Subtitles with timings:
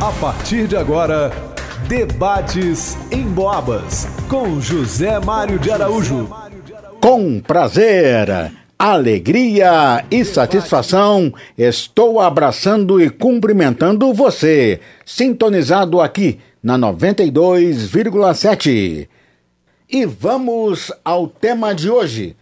[0.00, 1.30] A partir de agora,
[1.86, 6.26] debates em Boabas com José Mário de Araújo.
[7.02, 19.06] Com prazer, alegria e satisfação, estou abraçando e cumprimentando você, sintonizado aqui na 92,7.
[19.86, 22.34] E vamos ao tema de hoje.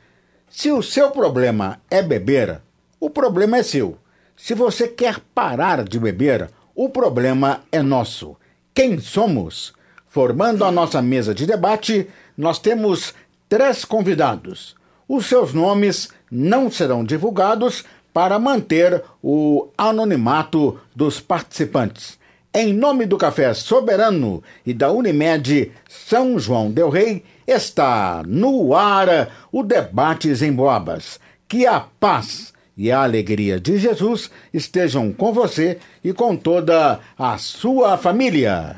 [0.49, 2.61] Se o seu problema é beber,
[3.01, 3.99] o problema é seu.
[4.37, 6.49] Se você quer parar de beber,
[6.79, 8.37] o problema é nosso.
[8.73, 9.73] Quem somos?
[10.07, 13.15] Formando a nossa mesa de debate, nós temos
[13.49, 14.77] três convidados.
[15.09, 22.17] Os seus nomes não serão divulgados para manter o anonimato dos participantes.
[22.55, 29.49] Em nome do Café Soberano e da Unimed São João Del Rei, está no ar
[29.51, 31.19] o Debates em Boabas.
[31.49, 37.37] Que a paz e a alegria de Jesus estejam com você e com toda a
[37.37, 38.77] sua família.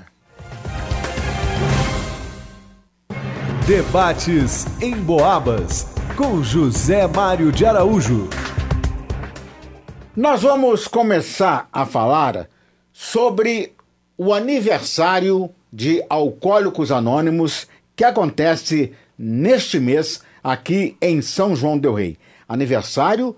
[3.67, 8.29] Debates em Boabas com José Mário de Araújo.
[10.17, 12.49] Nós vamos começar a falar
[12.93, 13.75] sobre
[14.17, 22.19] o aniversário de Alcoólicos Anônimos que acontece neste mês aqui em São João del Rei.
[22.49, 23.37] Aniversário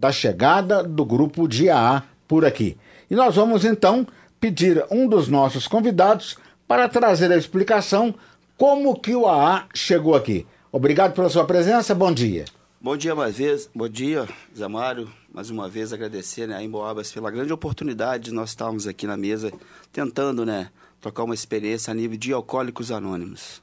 [0.00, 2.74] da chegada do grupo de AA por aqui.
[3.10, 4.06] E nós vamos então
[4.40, 8.14] pedir um dos nossos convidados para trazer a explicação
[8.56, 10.46] como que o AA chegou aqui.
[10.72, 12.46] Obrigado pela sua presença, bom dia.
[12.80, 14.26] Bom dia mais vez, bom dia,
[14.56, 15.10] Zé Mário.
[15.34, 19.18] Mais uma vez agradecer né, a Emboabas pela grande oportunidade de nós estarmos aqui na
[19.18, 19.52] mesa
[19.92, 23.60] tentando né, trocar uma experiência a nível de alcoólicos anônimos.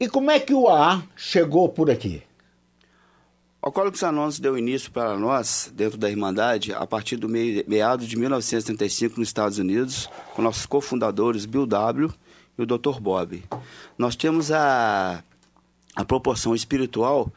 [0.00, 2.24] E como é que o AA chegou por aqui?
[3.64, 9.20] Alcoólicos Anônimos deu início para nós, dentro da Irmandade, a partir do meado de 1935
[9.20, 12.12] nos Estados Unidos, com nossos cofundadores Bill W.
[12.58, 12.98] e o Dr.
[13.00, 13.40] Bob.
[13.96, 15.22] Nós temos a,
[15.94, 17.32] a proporção espiritual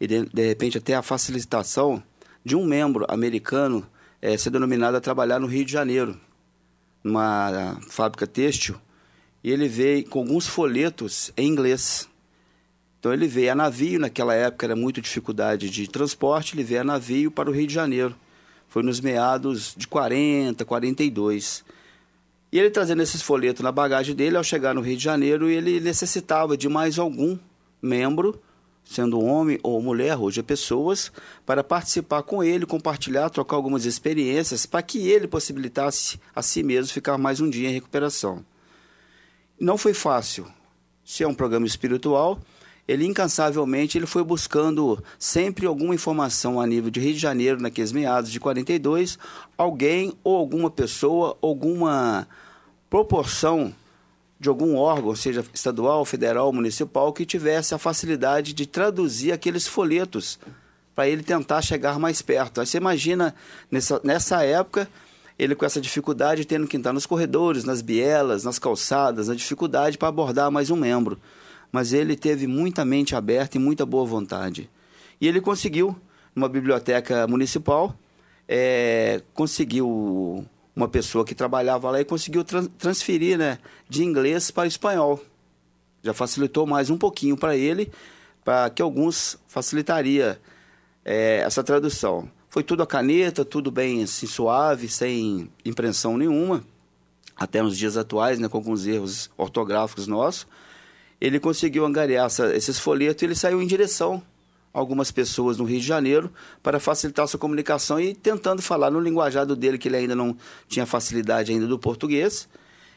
[0.00, 2.02] e, de, de repente, até a facilitação
[2.44, 3.86] de um membro americano
[4.20, 6.20] é, ser denominado a trabalhar no Rio de Janeiro,
[7.04, 8.74] numa fábrica têxtil,
[9.44, 12.09] e ele veio com alguns folhetos em inglês
[13.00, 16.84] então ele veio a navio, naquela época era muita dificuldade de transporte, ele veio a
[16.84, 18.14] navio para o Rio de Janeiro.
[18.68, 21.64] Foi nos meados de 40, 42.
[22.52, 25.80] E ele trazendo esses folhetos na bagagem dele, ao chegar no Rio de Janeiro, ele
[25.80, 27.38] necessitava de mais algum
[27.80, 28.38] membro,
[28.84, 31.10] sendo homem ou mulher, hoje é pessoas,
[31.46, 36.92] para participar com ele, compartilhar, trocar algumas experiências, para que ele possibilitasse a si mesmo
[36.92, 38.44] ficar mais um dia em recuperação.
[39.58, 40.46] Não foi fácil.
[41.02, 42.38] Se é um programa espiritual,
[42.90, 47.92] ele incansavelmente ele foi buscando sempre alguma informação a nível de Rio de Janeiro, naqueles
[47.92, 49.16] meados de 42,
[49.56, 52.26] alguém ou alguma pessoa, alguma
[52.90, 53.72] proporção
[54.40, 60.36] de algum órgão, seja estadual, federal, municipal, que tivesse a facilidade de traduzir aqueles folhetos
[60.92, 62.60] para ele tentar chegar mais perto.
[62.60, 63.36] Aí você imagina,
[63.70, 64.88] nessa, nessa época,
[65.38, 69.96] ele com essa dificuldade, tendo que entrar nos corredores, nas bielas, nas calçadas, a dificuldade
[69.96, 71.16] para abordar mais um membro
[71.72, 74.68] mas ele teve muita mente aberta e muita boa vontade.
[75.20, 75.96] E ele conseguiu,
[76.34, 77.94] numa biblioteca municipal,
[78.48, 80.44] é, conseguiu
[80.74, 82.44] uma pessoa que trabalhava lá e conseguiu
[82.78, 83.58] transferir né,
[83.88, 85.22] de inglês para espanhol.
[86.02, 87.90] Já facilitou mais um pouquinho para ele,
[88.44, 90.40] para que alguns facilitaria
[91.04, 92.28] é, essa tradução.
[92.48, 96.64] Foi tudo a caneta, tudo bem assim, suave, sem impressão nenhuma,
[97.36, 100.46] até nos dias atuais, né, com alguns erros ortográficos nossos
[101.20, 104.22] ele conseguiu angariar essa, esses folhetos e ele saiu em direção
[104.72, 106.32] a algumas pessoas no Rio de Janeiro
[106.62, 110.36] para facilitar sua comunicação e tentando falar no linguajado dele, que ele ainda não
[110.68, 112.48] tinha facilidade ainda do português,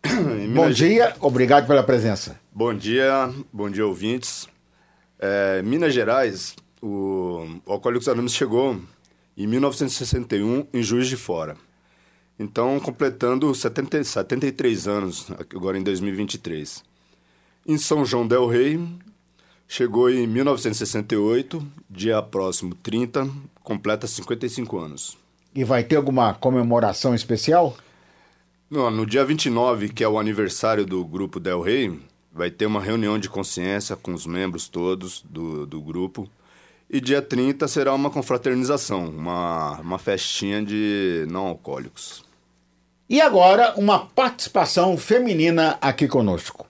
[0.05, 2.39] Minas Bom dia, obrigado pela presença.
[2.53, 4.49] Bom dia, bom dia ouvintes.
[5.19, 8.81] É, Minas Gerais, o, o Alcoólicos Anônimos chegou
[9.37, 11.57] em 1961 em Juiz de Fora.
[12.39, 16.85] Então, completando 70, 73 anos, agora em 2023.
[17.67, 18.79] Em São João del Rei,
[19.67, 23.29] chegou em 1968, dia próximo 30,
[23.63, 25.17] completa 55 anos.
[25.55, 27.75] E vai ter alguma comemoração especial?
[28.69, 31.99] No, no dia 29, que é o aniversário do Grupo Del Rey,
[32.31, 36.29] vai ter uma reunião de consciência com os membros todos do, do grupo.
[36.89, 42.26] E dia 30 será uma confraternização, uma, uma festinha de não alcoólicos.
[43.09, 46.67] E agora, uma participação feminina aqui conosco.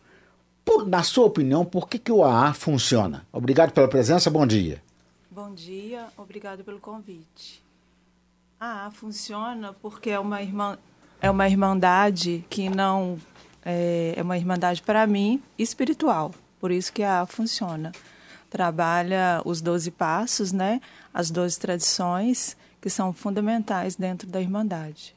[0.63, 3.27] Por, na sua opinião, por que, que o AA funciona?
[3.33, 4.83] Obrigado pela presença, bom dia.
[5.31, 7.65] Bom dia, obrigado pelo convite.
[8.61, 10.77] A AA funciona porque é uma, irmã,
[11.23, 13.19] é uma irmandade que não.
[13.65, 16.35] É, é uma irmandade, para mim, espiritual.
[16.61, 17.93] Por isso que a AA funciona.
[18.51, 20.83] Trabalha os 12 passos, né?
[21.15, 25.16] as 12 tradições que são fundamentais dentro da irmandade.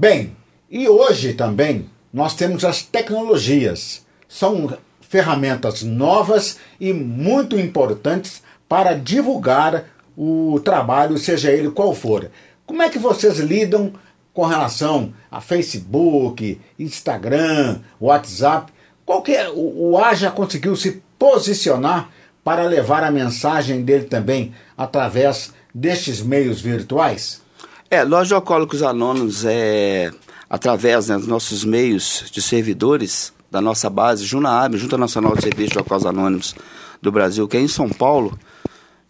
[0.00, 0.36] Bem,
[0.70, 4.06] e hoje também nós temos as tecnologias.
[4.28, 9.86] São ferramentas novas e muito importantes para divulgar
[10.16, 12.30] o trabalho, seja ele qual for.
[12.64, 13.92] Como é que vocês lidam
[14.32, 18.72] com relação a Facebook, Instagram, WhatsApp?
[19.04, 22.08] Qual que é, o, o A já conseguiu se posicionar
[22.44, 27.47] para levar a mensagem dele também através destes meios virtuais?
[27.90, 30.12] É, nós de Alcoólicos Anônimos, é,
[30.50, 35.72] através né, dos nossos meios de servidores, da nossa base, Junaab, Junta Nacional de Serviços
[35.72, 36.54] de Alcoólicos Anônimos
[37.00, 38.38] do Brasil, que é em São Paulo,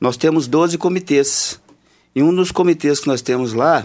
[0.00, 1.60] nós temos 12 comitês.
[2.14, 3.84] E um dos comitês que nós temos lá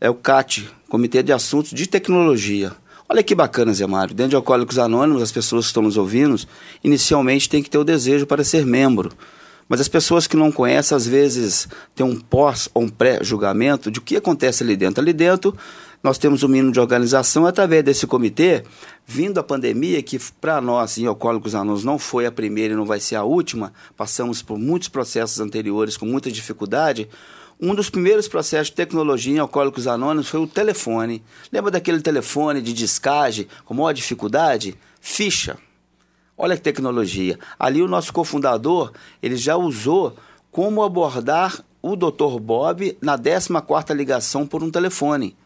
[0.00, 2.72] é o CAT, Comitê de Assuntos de Tecnologia.
[3.06, 4.14] Olha que bacana, Zé Mário.
[4.14, 6.40] Dentro de Alcoólicos Anônimos, as pessoas que estão nos ouvindo,
[6.82, 9.12] inicialmente têm que ter o desejo para ser membro.
[9.72, 14.00] Mas as pessoas que não conhecem, às vezes, têm um pós ou um pré-julgamento de
[14.00, 15.00] o que acontece ali dentro.
[15.00, 15.56] Ali dentro,
[16.02, 18.64] nós temos um mínimo de organização através desse comitê,
[19.06, 22.84] vindo a pandemia, que para nós, em Alcoólicos Anônimos, não foi a primeira e não
[22.84, 27.08] vai ser a última, passamos por muitos processos anteriores com muita dificuldade.
[27.58, 31.24] Um dos primeiros processos de tecnologia em Alcoólicos Anônimos foi o telefone.
[31.50, 34.76] Lembra daquele telefone de descagem com maior dificuldade?
[35.00, 35.56] Ficha.
[36.42, 37.38] Olha que tecnologia.
[37.56, 38.90] Ali o nosso cofundador,
[39.22, 40.16] ele já usou
[40.50, 42.40] como abordar o Dr.
[42.40, 45.36] Bob na 14ª ligação por um telefone.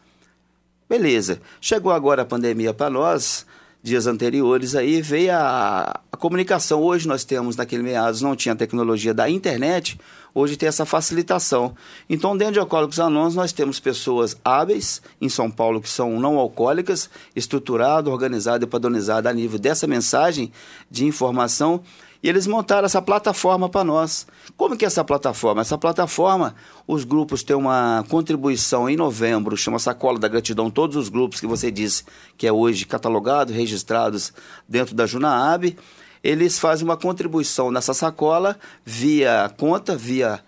[0.89, 1.39] Beleza.
[1.61, 3.45] Chegou agora a pandemia para nós,
[3.83, 6.81] dias anteriores aí, veio a, a, comunicação.
[6.81, 9.99] Hoje nós temos, naquele meados, não tinha tecnologia da internet,
[10.37, 11.75] hoje tem essa facilitação.
[12.07, 16.37] Então, dentro de Alcoólicos Anônimos, nós temos pessoas hábeis em São Paulo que são não
[16.37, 20.51] alcoólicas, estruturado, organizado e padronizado a nível dessa mensagem
[20.91, 21.81] de informação.
[22.21, 24.27] E eles montaram essa plataforma para nós.
[24.55, 25.61] Como que é essa plataforma?
[25.61, 26.55] Essa plataforma,
[26.87, 31.47] os grupos têm uma contribuição em novembro, chama Sacola da Gratidão, todos os grupos que
[31.47, 32.03] você disse
[32.37, 34.33] que é hoje catalogado, registrados
[34.67, 35.75] dentro da Junaab
[36.23, 40.41] eles fazem uma contribuição nessa sacola via conta, via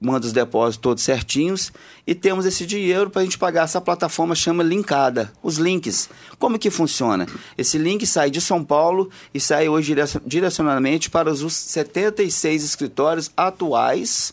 [0.00, 1.72] manda os depósitos todos certinhos
[2.06, 6.08] e temos esse dinheiro para a gente pagar essa plataforma chama linkada, os links.
[6.38, 7.26] Como que funciona?
[7.56, 14.32] Esse link sai de São Paulo e sai hoje direcionadamente para os 76 escritórios atuais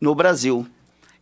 [0.00, 0.66] no Brasil.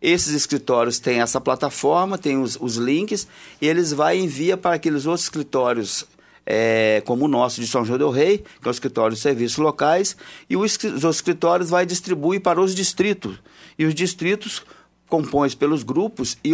[0.00, 3.28] Esses escritórios têm essa plataforma, têm os, os links,
[3.60, 6.04] e eles vai e envia para aqueles outros escritórios
[6.46, 9.58] é, como o nosso de São João del Rei, que é o escritório de serviços
[9.58, 10.16] locais,
[10.48, 13.38] e os, os escritórios vai distribuir para os distritos.
[13.78, 14.62] E os distritos
[15.12, 16.52] compõem pelos grupos e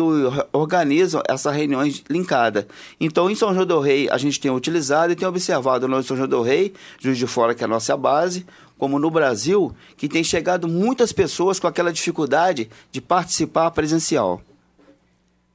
[0.52, 2.66] organizam essas reuniões linkadas.
[3.00, 6.16] Então, em São João del Rei, a gente tem utilizado e tem observado no São
[6.16, 8.45] João del Rei, Juiz de Fora, que é a nossa base,
[8.76, 14.42] como no Brasil, que tem chegado muitas pessoas com aquela dificuldade de participar presencial.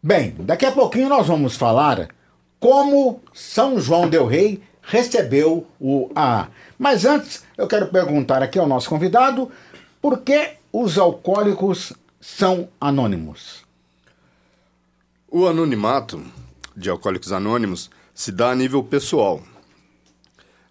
[0.02, 2.08] Bem, daqui a pouquinho nós vamos falar
[2.64, 6.48] como São João Del Rei recebeu o AA.
[6.80, 9.52] Mas antes, eu quero perguntar aqui ao nosso convidado
[10.02, 11.92] por que os alcoólicos
[12.22, 13.66] são anônimos?
[15.28, 16.24] O anonimato
[16.74, 19.42] de Alcoólicos Anônimos se dá a nível pessoal.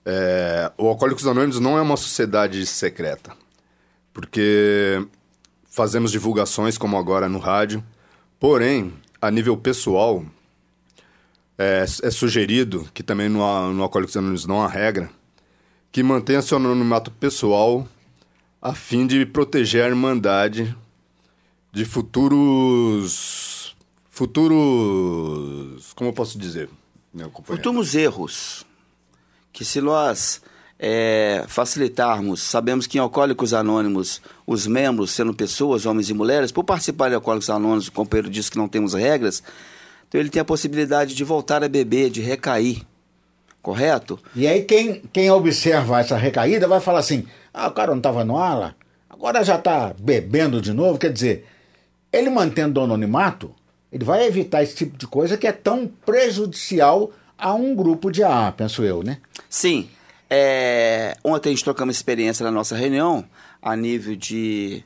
[0.06, 3.36] É, o Alcoólicos Anônimos não é uma sociedade secreta,
[4.14, 5.06] porque
[5.68, 7.84] fazemos divulgações como agora no rádio,
[8.40, 10.24] porém, a nível pessoal,
[11.58, 15.10] é, é sugerido, que também no, no Alcoólicos Anônimos não há regra,
[15.90, 17.86] que mantenha seu anonimato pessoal
[18.60, 20.74] a fim de proteger a Irmandade
[21.72, 23.74] de futuros.
[24.08, 25.92] futuros.
[25.94, 26.68] como eu posso dizer?
[27.56, 28.66] Futuros erros.
[29.52, 30.40] Que se nós
[30.78, 36.64] é, facilitarmos, sabemos que em Alcoólicos Anônimos, os membros, sendo pessoas, homens e mulheres, por
[36.64, 39.42] participar de Alcoólicos Anônimos, o companheiro disse que não temos regras,
[40.12, 42.82] então ele tem a possibilidade de voltar a beber, de recair.
[43.62, 44.20] Correto?
[44.36, 48.22] E aí quem, quem observa essa recaída vai falar assim, ah, o cara não estava
[48.22, 48.76] no ala,
[49.08, 50.98] agora já está bebendo de novo.
[50.98, 51.46] Quer dizer,
[52.12, 53.54] ele mantendo o anonimato,
[53.90, 58.22] ele vai evitar esse tipo de coisa que é tão prejudicial a um grupo de
[58.22, 59.16] AA, penso eu, né?
[59.48, 59.88] Sim.
[60.28, 63.24] É, ontem a gente trocamos experiência na nossa reunião,
[63.62, 64.84] a nível de,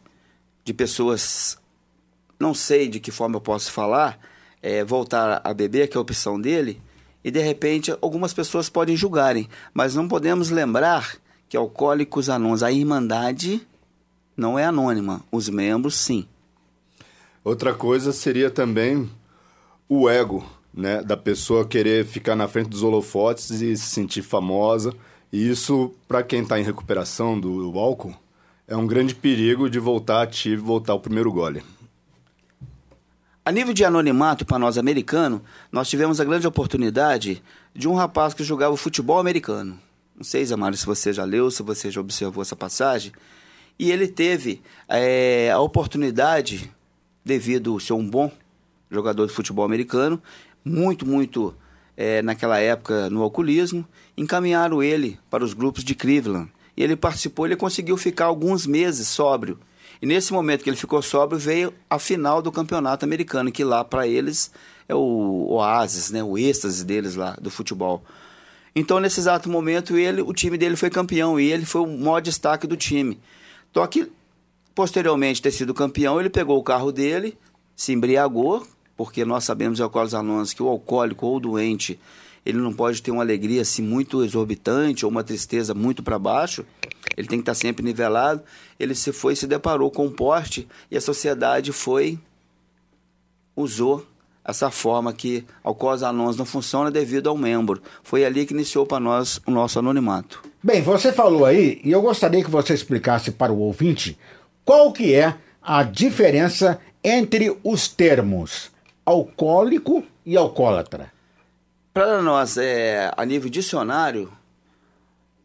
[0.65, 1.59] de pessoas,
[2.39, 4.21] não sei de que forma eu posso falar,
[4.67, 6.83] é, voltar a beber, que é a opção dele,
[7.23, 11.19] e de repente algumas pessoas podem julgarem, mas não podemos lembrar
[11.49, 13.65] que Alcoólicos Anônimos, a Irmandade
[14.37, 16.27] não é anônima, os membros sim.
[17.45, 19.09] Outra coisa seria também
[19.89, 20.45] o ego,
[20.75, 24.93] né, da pessoa querer ficar na frente dos holofotes e se sentir famosa.
[25.33, 28.17] E isso, para quem está em recuperação do álcool,
[28.67, 31.63] é um grande perigo de voltar ativo e voltar ao primeiro gole.
[33.47, 37.41] A nível de anonimato para nós americanos, nós tivemos a grande oportunidade
[37.73, 39.79] de um rapaz que jogava futebol americano.
[40.17, 43.13] Não sei, Zé Mário, se você já leu, se você já observou essa passagem.
[43.79, 46.75] E ele teve é, a oportunidade,
[47.25, 48.33] devido ser um bom
[48.91, 50.21] jogador de futebol americano,
[50.65, 51.55] muito, muito
[51.97, 53.87] é, naquela época no alcoolismo,
[54.17, 56.51] encaminharam ele para os grupos de Cleveland.
[56.77, 59.57] E ele participou, ele conseguiu ficar alguns meses sóbrio.
[60.01, 63.85] E nesse momento que ele ficou sóbrio, veio a final do campeonato americano, que lá
[63.85, 64.51] para eles
[64.89, 68.05] é o oásis, né, o êxtase deles lá do futebol.
[68.75, 72.21] Então, nesse exato momento, ele, o time dele foi campeão e ele foi o maior
[72.21, 73.19] destaque do time.
[73.91, 74.11] Que,
[74.75, 77.37] posteriormente ter sido campeão, ele pegou o carro dele,
[77.75, 81.99] se embriagou, porque nós sabemos, Alcoólicos Anônimos, que o alcoólico ou o doente,
[82.45, 86.65] ele não pode ter uma alegria assim muito exorbitante ou uma tristeza muito para baixo.
[87.17, 88.43] Ele tem que estar sempre nivelado.
[88.79, 92.19] Ele se foi se deparou com um porte e a sociedade foi
[93.55, 94.07] usou
[94.45, 97.83] essa forma que Alcoólicos Anônimos não funciona devido ao membro.
[98.03, 100.43] Foi ali que iniciou para nós o nosso anonimato.
[100.63, 104.17] Bem, você falou aí, e eu gostaria que você explicasse para o ouvinte
[104.65, 108.71] qual que é a diferença entre os termos
[109.05, 111.13] alcoólico e alcoólatra.
[111.93, 114.31] Para nós, é, a nível dicionário,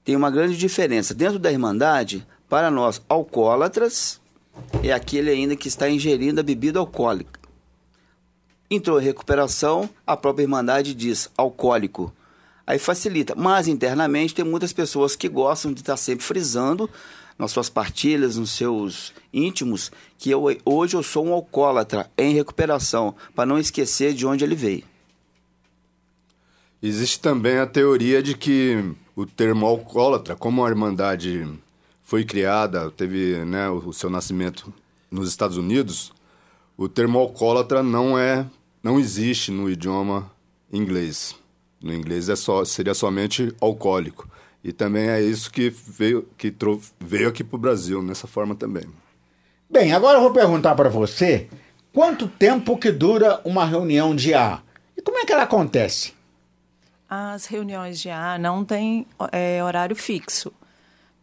[0.03, 1.13] tem uma grande diferença.
[1.13, 4.19] Dentro da Irmandade, para nós, alcoólatras
[4.83, 7.39] é aquele ainda que está ingerindo a bebida alcoólica.
[8.69, 12.13] Entrou em recuperação, a própria Irmandade diz alcoólico.
[12.65, 13.35] Aí facilita.
[13.35, 16.89] Mas internamente tem muitas pessoas que gostam de estar sempre frisando
[17.37, 23.15] nas suas partilhas, nos seus íntimos, que eu, hoje eu sou um alcoólatra em recuperação,
[23.35, 24.83] para não esquecer de onde ele veio.
[26.83, 31.47] Existe também a teoria de que o termo alcoólatra, como a Irmandade
[32.01, 34.73] foi criada, teve né, o seu nascimento
[35.11, 36.11] nos Estados Unidos,
[36.75, 38.47] o termo alcoólatra não é,
[38.81, 40.31] não existe no idioma
[40.73, 41.35] inglês.
[41.79, 44.27] No inglês é só, seria somente alcoólico.
[44.63, 46.51] E também é isso que veio, que
[46.99, 48.85] veio aqui para o Brasil, nessa forma também.
[49.69, 51.47] Bem, agora eu vou perguntar para você
[51.93, 54.61] quanto tempo que dura uma reunião de A
[54.97, 56.13] e como é que ela acontece?
[57.13, 60.49] As reuniões de A não têm é, horário fixo.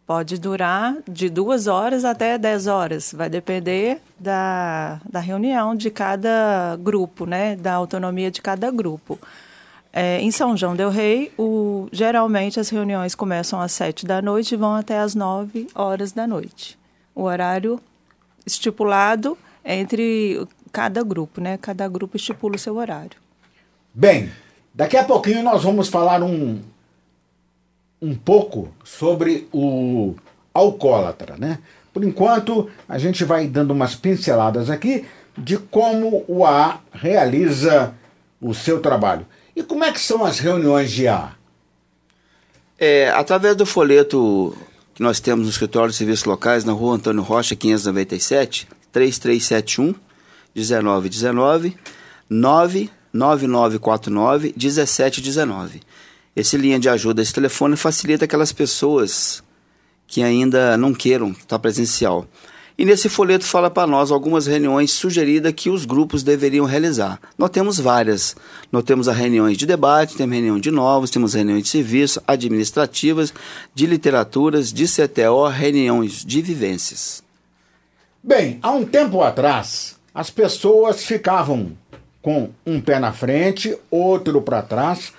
[0.06, 3.14] Pode durar de duas horas até dez horas.
[3.16, 7.56] Vai depender da, da reunião de cada grupo, né?
[7.56, 9.18] Da autonomia de cada grupo.
[9.90, 14.52] É, em São João del Rei, o, geralmente as reuniões começam às sete da noite
[14.52, 16.78] e vão até às nove horas da noite.
[17.14, 17.80] O horário
[18.44, 21.56] estipulado entre cada grupo, né?
[21.56, 23.16] Cada grupo estipula o seu horário.
[23.94, 24.30] Bem,
[24.78, 26.60] daqui a pouquinho nós vamos falar um,
[28.00, 30.14] um pouco sobre o
[30.54, 31.58] alcoólatra, né?
[31.92, 35.04] Por enquanto, a gente vai dando umas pinceladas aqui
[35.36, 37.92] de como o AA realiza
[38.40, 39.26] o seu trabalho.
[39.56, 41.32] E como é que são as reuniões de A?
[42.78, 44.56] É, através do folheto
[44.94, 49.96] que nós temos no escritório de serviços locais na rua Antônio Rocha, 597, 3371
[50.54, 51.76] 1919
[53.12, 55.80] 99949 1719.
[56.34, 59.42] Esse linha de ajuda, esse telefone facilita aquelas pessoas
[60.06, 62.26] que ainda não queiram estar presencial.
[62.78, 67.18] E nesse folheto fala para nós algumas reuniões sugeridas que os grupos deveriam realizar.
[67.36, 68.36] Nós temos várias.
[68.70, 73.34] Nós temos as reuniões de debate, temos reunião de novos, temos reuniões de serviço, administrativas,
[73.74, 77.20] de literaturas, de CTO, reuniões de vivências.
[78.22, 81.72] Bem, há um tempo atrás, as pessoas ficavam
[82.28, 85.14] com um pé na frente, outro para trás,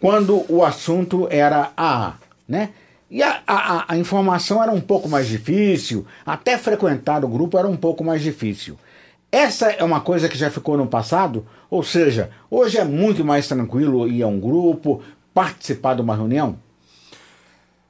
[0.00, 2.14] quando o assunto era a,
[2.48, 2.70] né?
[3.08, 7.68] E a, a, a, informação era um pouco mais difícil, até frequentar o grupo era
[7.68, 8.76] um pouco mais difícil.
[9.30, 13.46] Essa é uma coisa que já ficou no passado, ou seja, hoje é muito mais
[13.46, 15.00] tranquilo ir a um grupo,
[15.32, 16.58] participar de uma reunião?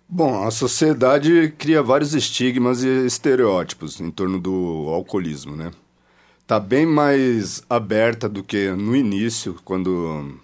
[0.06, 5.70] Bom, a sociedade cria vários estigmas e estereótipos em torno do alcoolismo, né?
[6.48, 10.40] Tá bem mais aberta do que no início, quando,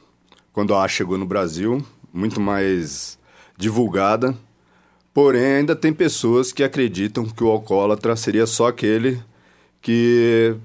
[0.52, 3.18] quando a A chegou no Brasil, muito mais
[3.58, 4.36] divulgada
[5.14, 9.22] Porém, ainda tem pessoas que acreditam que o alcoólatra seria só aquele
[9.80, 10.56] que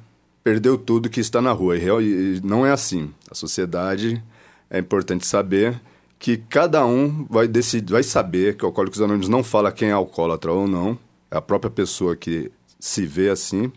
[0.44, 1.78] perdeu tudo que está na rua.
[1.78, 3.14] E não é assim.
[3.30, 4.24] A sociedade
[4.68, 5.80] é importante saber
[6.18, 9.92] que cada um vai decidir, vai saber que o Alcoólicos Anônimos não fala quem é
[9.92, 10.98] alcoólatra ou não.
[11.30, 13.72] É a própria pessoa que se vê assim.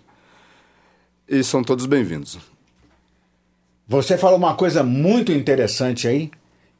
[1.32, 2.38] E são todos bem-vindos.
[3.88, 6.30] Você falou uma coisa muito interessante aí,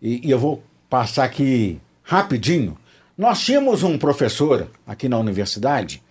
[0.00, 2.76] e, e eu vou passar aqui rapidinho
[3.16, 6.02] nós tínhamos um professor aqui na universidade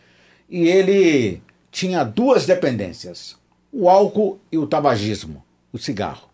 [0.50, 3.38] e ele tinha duas dependências:
[3.72, 5.44] o álcool e o tabagismo,
[5.74, 6.30] o cigarro.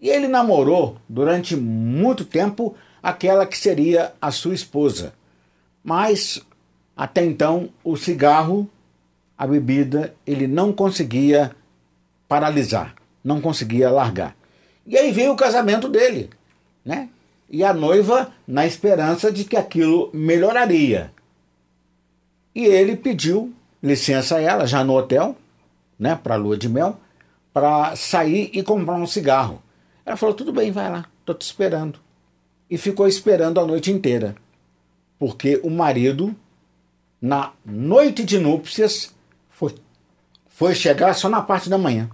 [0.00, 5.12] E ele namorou durante muito tempo aquela que seria a sua esposa.
[5.84, 6.40] Mas
[6.96, 8.68] até então o cigarro,
[9.40, 11.56] a bebida, ele não conseguia
[12.28, 12.94] paralisar,
[13.24, 14.36] não conseguia largar.
[14.86, 16.28] E aí veio o casamento dele,
[16.84, 17.08] né?
[17.50, 21.10] e a noiva na esperança de que aquilo melhoraria.
[22.54, 25.34] E ele pediu licença a ela, já no hotel,
[25.98, 27.00] né, para lua de mel,
[27.50, 29.62] para sair e comprar um cigarro.
[30.04, 31.98] Ela falou: tudo bem, vai lá, estou te esperando.
[32.70, 34.36] E ficou esperando a noite inteira,
[35.18, 36.36] porque o marido,
[37.20, 39.12] na noite de núpcias,
[39.60, 39.74] foi,
[40.48, 42.08] foi chegar só na parte da manhã,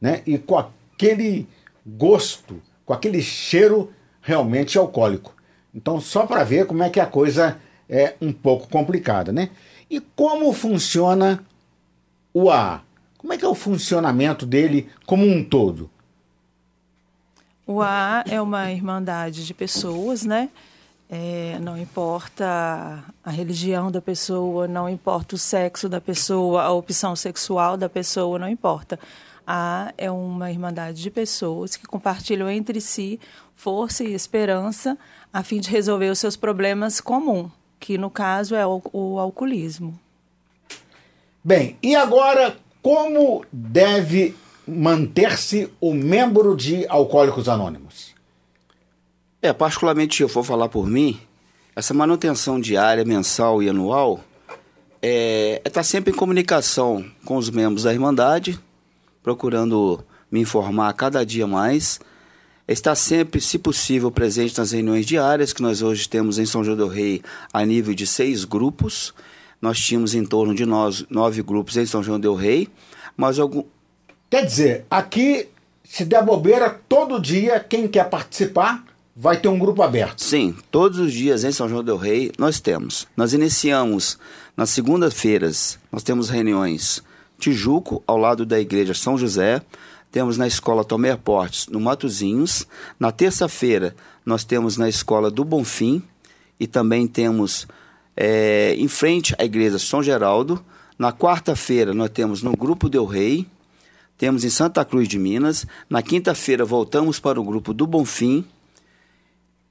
[0.00, 0.22] né?
[0.26, 1.46] E com aquele
[1.86, 5.34] gosto, com aquele cheiro realmente alcoólico.
[5.74, 9.50] Então, só para ver como é que a coisa é um pouco complicada, né?
[9.90, 11.44] E como funciona
[12.32, 12.82] o AA?
[13.18, 15.90] Como é que é o funcionamento dele como um todo?
[17.66, 20.48] O AA é uma irmandade de pessoas, né?
[21.16, 27.14] É, não importa a religião da pessoa, não importa o sexo da pessoa, a opção
[27.14, 28.98] sexual da pessoa, não importa.
[29.46, 33.20] A é uma irmandade de pessoas que compartilham entre si
[33.54, 34.98] força e esperança
[35.32, 37.48] a fim de resolver os seus problemas comuns,
[37.78, 39.96] que no caso é o, o alcoolismo.
[41.44, 44.34] Bem, e agora como deve
[44.66, 48.13] manter-se o membro de Alcoólicos Anônimos?
[49.44, 51.20] É, particularmente eu vou falar por mim,
[51.76, 54.24] essa manutenção diária, mensal e anual
[55.02, 58.58] é estar é tá sempre em comunicação com os membros da Irmandade,
[59.22, 60.02] procurando
[60.32, 62.00] me informar cada dia mais.
[62.66, 66.78] Está sempre, se possível, presente nas reuniões diárias, que nós hoje temos em São João
[66.78, 67.20] do Rei
[67.52, 69.12] a nível de seis grupos.
[69.60, 72.66] Nós tínhamos em torno de nós, nove grupos em São João do Rei,
[73.14, 73.62] mas algum...
[74.30, 75.50] Quer dizer, aqui,
[75.84, 80.22] se der bobeira, todo dia, quem quer participar vai ter um grupo aberto.
[80.22, 83.06] Sim, todos os dias em São João del Rei nós temos.
[83.16, 84.18] Nós iniciamos
[84.56, 87.02] nas segundas-feiras, nós temos reuniões
[87.38, 89.60] Tijuco, ao lado da igreja São José.
[90.10, 92.66] Temos na escola Tomé Portes, no Matozinhos.
[92.98, 96.02] Na terça-feira, nós temos na escola do Bonfim.
[96.58, 97.66] E também temos
[98.16, 100.64] é, em frente à igreja São Geraldo.
[100.98, 103.46] Na quarta-feira, nós temos no Grupo Del Rei.
[104.16, 105.66] Temos em Santa Cruz de Minas.
[105.90, 108.44] Na quinta-feira, voltamos para o Grupo do Bonfim.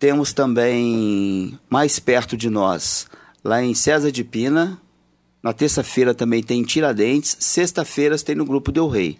[0.04, 3.08] Temos também mais perto de nós,
[3.42, 4.78] lá em César de Pina,
[5.42, 9.18] na terça-feira também tem em Tiradentes, sexta-feiras tem no Grupo Del Rei.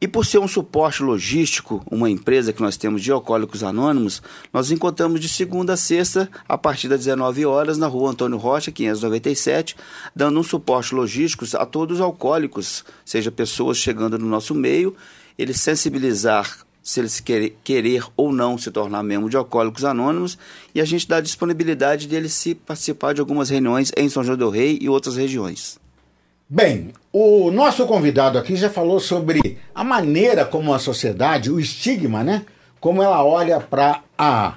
[0.00, 4.70] E por ser um suporte logístico, uma empresa que nós temos de alcoólicos anônimos, nós
[4.70, 9.74] encontramos de segunda a sexta, a partir das 19 horas, na rua Antônio Rocha, 597,
[10.14, 14.94] dando um suporte logístico a todos os alcoólicos, seja pessoas chegando no nosso meio,
[15.36, 20.38] eles sensibilizar se eles querer, querer ou não se tornar membro de Alcoólicos Anônimos,
[20.72, 24.38] e a gente dá a disponibilidade deles se participar de algumas reuniões em São João
[24.38, 25.80] del Rei e outras regiões.
[26.48, 32.22] Bem, o nosso convidado aqui já falou sobre a maneira como a sociedade, o estigma,
[32.22, 32.46] né?
[32.78, 34.54] Como ela olha para a.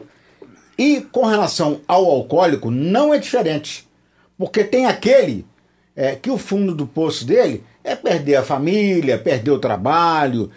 [0.78, 3.89] E com relação ao alcoólico, não é diferente.
[4.38, 5.48] Porque tem aquele
[5.96, 10.52] é, que o fundo do poço dele é perder a família, perder o trabalho,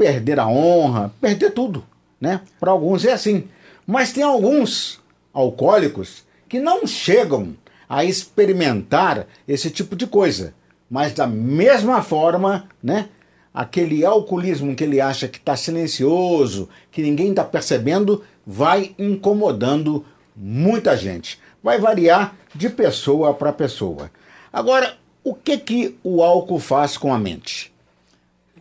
[0.00, 1.84] perder a honra, perder tudo.
[2.20, 2.40] Né?
[2.58, 3.48] Para alguns é assim.
[3.86, 5.00] Mas tem alguns
[5.32, 7.54] alcoólicos que não chegam
[7.88, 10.54] a experimentar esse tipo de coisa
[10.90, 13.08] mas da mesma forma, né?
[13.54, 20.96] Aquele alcoolismo que ele acha que está silencioso, que ninguém está percebendo, vai incomodando muita
[20.96, 21.38] gente.
[21.62, 24.10] Vai variar de pessoa para pessoa.
[24.52, 27.72] Agora, o que que o álcool faz com a mente?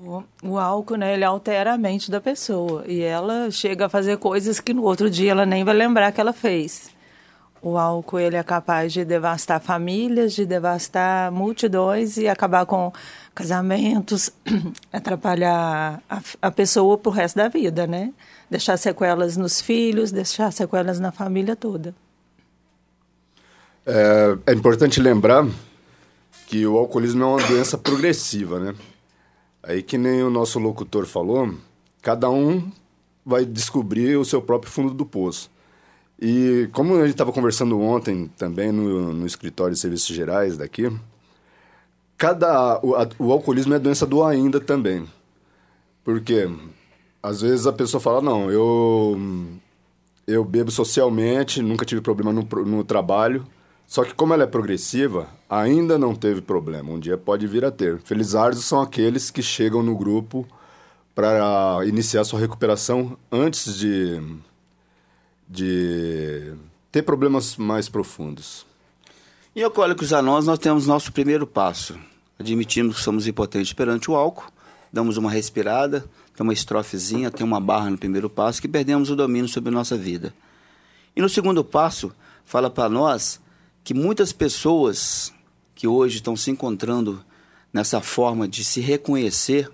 [0.01, 4.17] O, o, álcool, né, ele altera a mente da pessoa e ela chega a fazer
[4.17, 6.89] coisas que no outro dia ela nem vai lembrar que ela fez.
[7.61, 12.93] O álcool ele é capaz de devastar famílias, de devastar multidões e acabar com
[13.35, 14.31] casamentos,
[14.93, 18.13] atrapalhar a, a pessoa pro resto da vida, né?
[18.49, 21.93] Deixar sequelas nos filhos, deixar sequelas na família toda.
[23.85, 25.45] É, é importante lembrar
[26.47, 28.73] que o alcoolismo é uma doença progressiva, né?
[29.61, 31.53] Aí que nem o nosso locutor falou,
[32.01, 32.71] cada um
[33.25, 35.51] vai descobrir o seu próprio fundo do poço.
[36.21, 40.91] E como a gente estava conversando ontem também no, no escritório de serviços gerais daqui,
[42.17, 45.05] cada o, a, o alcoolismo é doença do ainda também.
[46.03, 46.49] Porque
[47.21, 49.17] às vezes a pessoa fala, não, eu
[50.27, 53.45] eu bebo socialmente, nunca tive problema no, no trabalho,
[53.89, 56.91] só que como ela é progressiva, ainda não teve problema.
[56.91, 57.97] Um dia pode vir a ter.
[57.97, 60.47] Felizardos são aqueles que chegam no grupo
[61.15, 64.21] para iniciar sua recuperação antes de
[65.49, 66.53] de
[66.91, 68.63] ter problemas mais profundos.
[69.55, 71.97] Em Alcoólicos Anônimos, nós temos nosso primeiro passo.
[72.37, 74.51] Admitimos que somos impotentes perante o álcool,
[74.93, 79.15] damos uma respirada, tem uma estrofezinha, tem uma barra no primeiro passo, que perdemos o
[79.15, 80.31] domínio sobre nossa vida.
[81.15, 82.11] E no segundo passo,
[82.45, 83.41] fala para nós
[83.89, 85.33] que muitas pessoas
[85.73, 87.25] que hoje estão se encontrando
[87.73, 89.67] nessa forma de se reconhecer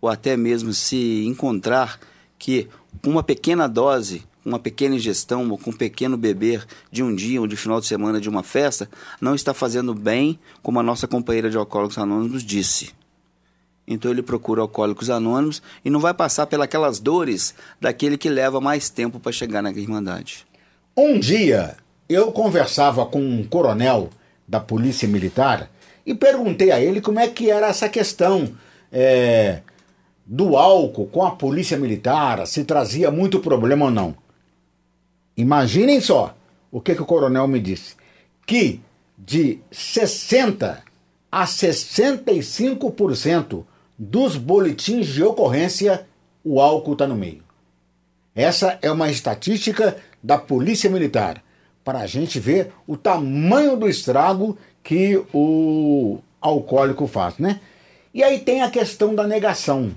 [0.00, 2.00] ou até mesmo se encontrar
[2.36, 2.68] que
[3.06, 7.46] uma pequena dose uma pequena ingestão ou com um pequeno beber de um dia ou
[7.46, 11.48] de final de semana de uma festa, não está fazendo bem, como a nossa companheira
[11.48, 12.90] de Alcoólicos Anônimos disse.
[13.86, 18.90] Então ele procura Alcoólicos Anônimos e não vai passar pelas dores daquele que leva mais
[18.90, 20.44] tempo para chegar na Irmandade.
[20.96, 21.76] Um dia
[22.10, 24.10] eu conversava com um coronel
[24.46, 25.70] da Polícia Militar
[26.04, 28.52] e perguntei a ele como é que era essa questão
[28.90, 29.60] é,
[30.26, 34.16] do álcool com a Polícia Militar, se trazia muito problema ou não.
[35.36, 36.34] Imaginem só
[36.72, 37.94] o que, que o coronel me disse:
[38.44, 38.80] que
[39.16, 40.82] de 60
[41.30, 43.64] a 65%
[43.96, 46.08] dos boletins de ocorrência
[46.42, 47.44] o álcool está no meio.
[48.34, 51.40] Essa é uma estatística da Polícia Militar
[51.84, 57.60] para a gente ver o tamanho do estrago que o alcoólico faz, né?
[58.12, 59.92] E aí tem a questão da negação.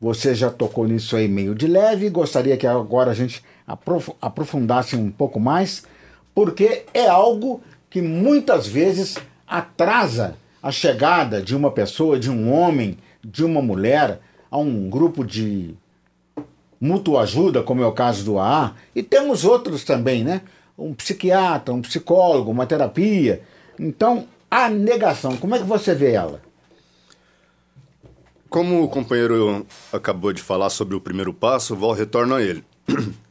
[0.00, 3.44] Você já tocou nisso aí meio de leve, gostaria que agora a gente
[4.20, 5.84] aprofundasse um pouco mais,
[6.34, 12.98] porque é algo que muitas vezes atrasa a chegada de uma pessoa, de um homem,
[13.22, 15.74] de uma mulher a um grupo de
[16.80, 20.40] mútua ajuda, como é o caso do AA, e temos outros também, né?
[20.80, 23.42] Um psiquiatra, um psicólogo, uma terapia.
[23.78, 26.42] Então, a negação, como é que você vê ela?
[28.48, 32.64] Como o companheiro acabou de falar sobre o primeiro passo, vou retorno a ele.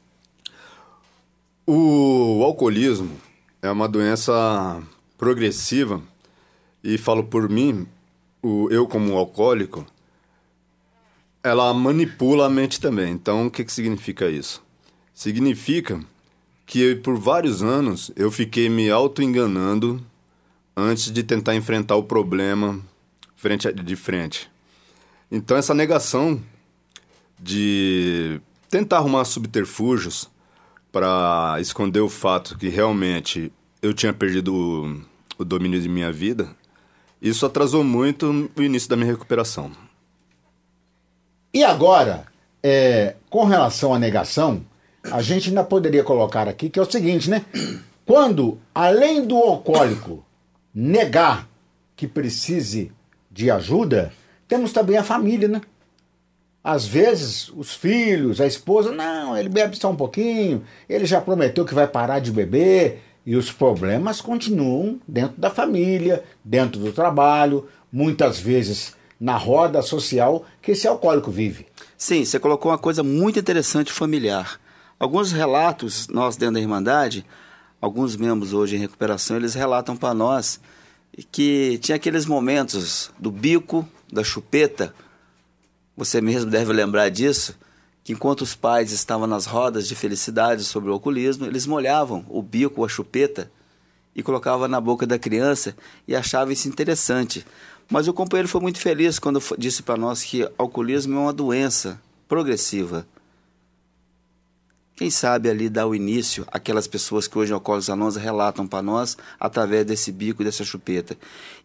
[1.72, 3.16] O alcoolismo
[3.62, 4.82] é uma doença
[5.20, 6.02] progressiva
[6.84, 7.86] e falo por mim,
[8.42, 9.86] o, eu como alcoólico,
[11.44, 13.14] ela manipula a mente também.
[13.14, 14.64] Então, o que, que significa isso?
[15.14, 16.00] Significa
[16.70, 20.06] que por vários anos eu fiquei me auto-enganando
[20.78, 22.80] antes de tentar enfrentar o problema
[23.36, 24.52] frente de frente.
[25.32, 26.40] Então, essa negação
[27.40, 30.30] de tentar arrumar subterfúgios
[30.92, 33.52] para esconder o fato que realmente
[33.82, 36.56] eu tinha perdido o, o domínio de minha vida,
[37.20, 39.72] isso atrasou muito o início da minha recuperação.
[41.52, 42.28] E agora,
[42.62, 44.64] é, com relação à negação,
[45.04, 47.46] a gente ainda poderia colocar aqui que é o seguinte, né?
[48.06, 50.26] Quando, além do alcoólico
[50.74, 51.48] negar
[51.96, 52.92] que precise
[53.32, 54.12] de ajuda,
[54.48, 55.62] temos também a família, né?
[56.64, 61.66] Às vezes, os filhos, a esposa, não, ele bebe só um pouquinho, ele já prometeu
[61.66, 67.68] que vai parar de beber, E os problemas continuam dentro da família, dentro do trabalho,
[67.92, 71.68] muitas vezes na roda social que esse alcoólico vive.
[71.98, 74.60] Sim, você colocou uma coisa muito interessante familiar.
[75.00, 77.26] Alguns relatos, nós dentro da Irmandade,
[77.80, 80.60] alguns membros hoje em recuperação, eles relatam para nós
[81.32, 84.94] que tinha aqueles momentos do bico, da chupeta,
[85.96, 87.58] você mesmo deve lembrar disso,
[88.04, 92.42] que enquanto os pais estavam nas rodas de felicidade sobre o alcoolismo, eles molhavam o
[92.42, 93.50] bico, a chupeta,
[94.14, 97.46] e colocavam na boca da criança e achavam isso interessante.
[97.90, 102.02] Mas o companheiro foi muito feliz quando disse para nós que alcoolismo é uma doença
[102.28, 103.08] progressiva.
[105.00, 109.18] Quem sabe ali dar o início àquelas pessoas que hoje Alcoólicos Anônimos relatam para nós
[109.40, 111.16] através desse bico, dessa chupeta.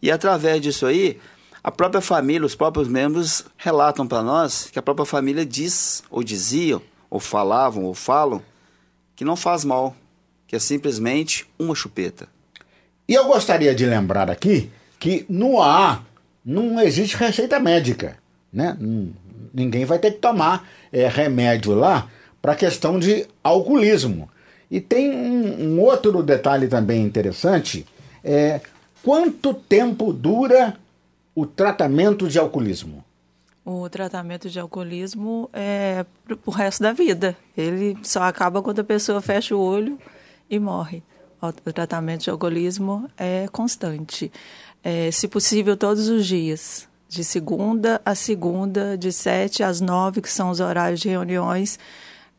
[0.01, 1.18] E através disso aí,
[1.61, 6.23] a própria família, os próprios membros relatam para nós que a própria família diz, ou
[6.23, 8.40] diziam, ou falavam, ou falam,
[9.16, 9.97] que não faz mal,
[10.47, 12.29] que é simplesmente uma chupeta.
[13.09, 16.05] E eu gostaria de lembrar aqui que no AA
[16.44, 18.16] não existe receita médica,
[18.53, 18.79] né?
[19.53, 22.09] Ninguém vai ter que tomar é, remédio lá
[22.44, 24.28] para a questão de alcoolismo.
[24.70, 27.87] E tem um, um, outro detalhe também interessante:
[28.22, 28.61] é
[29.02, 30.76] quanto tempo dura
[31.35, 33.02] o tratamento de alcoolismo?
[33.64, 36.04] O tratamento de alcoolismo é
[36.44, 37.35] o resto da vida.
[37.57, 39.98] Ele só acaba quando a pessoa fecha o olho
[40.50, 41.02] e morre.
[41.40, 44.30] O tratamento de alcoolismo é constante.
[44.83, 46.87] É, se possível, todos os dias.
[47.09, 51.78] De segunda a segunda, de sete às nove, que são os horários de reuniões,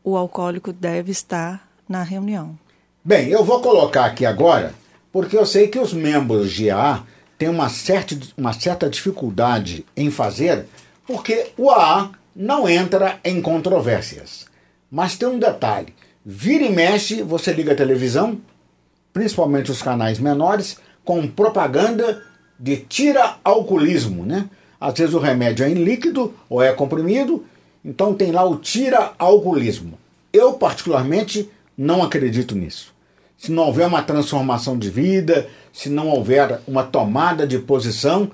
[0.06, 2.56] o alcoólico deve estar na reunião.
[3.04, 4.72] Bem, eu vou colocar aqui agora,
[5.12, 7.02] porque eu sei que os membros de AA
[7.36, 10.66] têm uma certa, uma certa dificuldade em fazer,
[11.04, 14.46] porque o AA não entra em controvérsias.
[14.88, 15.92] Mas tem um detalhe:
[16.24, 18.40] vira e mexe, você liga a televisão,
[19.12, 22.22] principalmente os canais menores, com propaganda
[22.56, 24.48] de tira alcoolismo, né?
[24.80, 27.44] Às vezes o remédio é em líquido ou é comprimido
[27.86, 29.96] então tem lá o tira alcoolismo.
[30.32, 32.92] Eu, particularmente, não acredito nisso.
[33.38, 38.28] Se não houver uma transformação de vida, se não houver uma tomada de posição,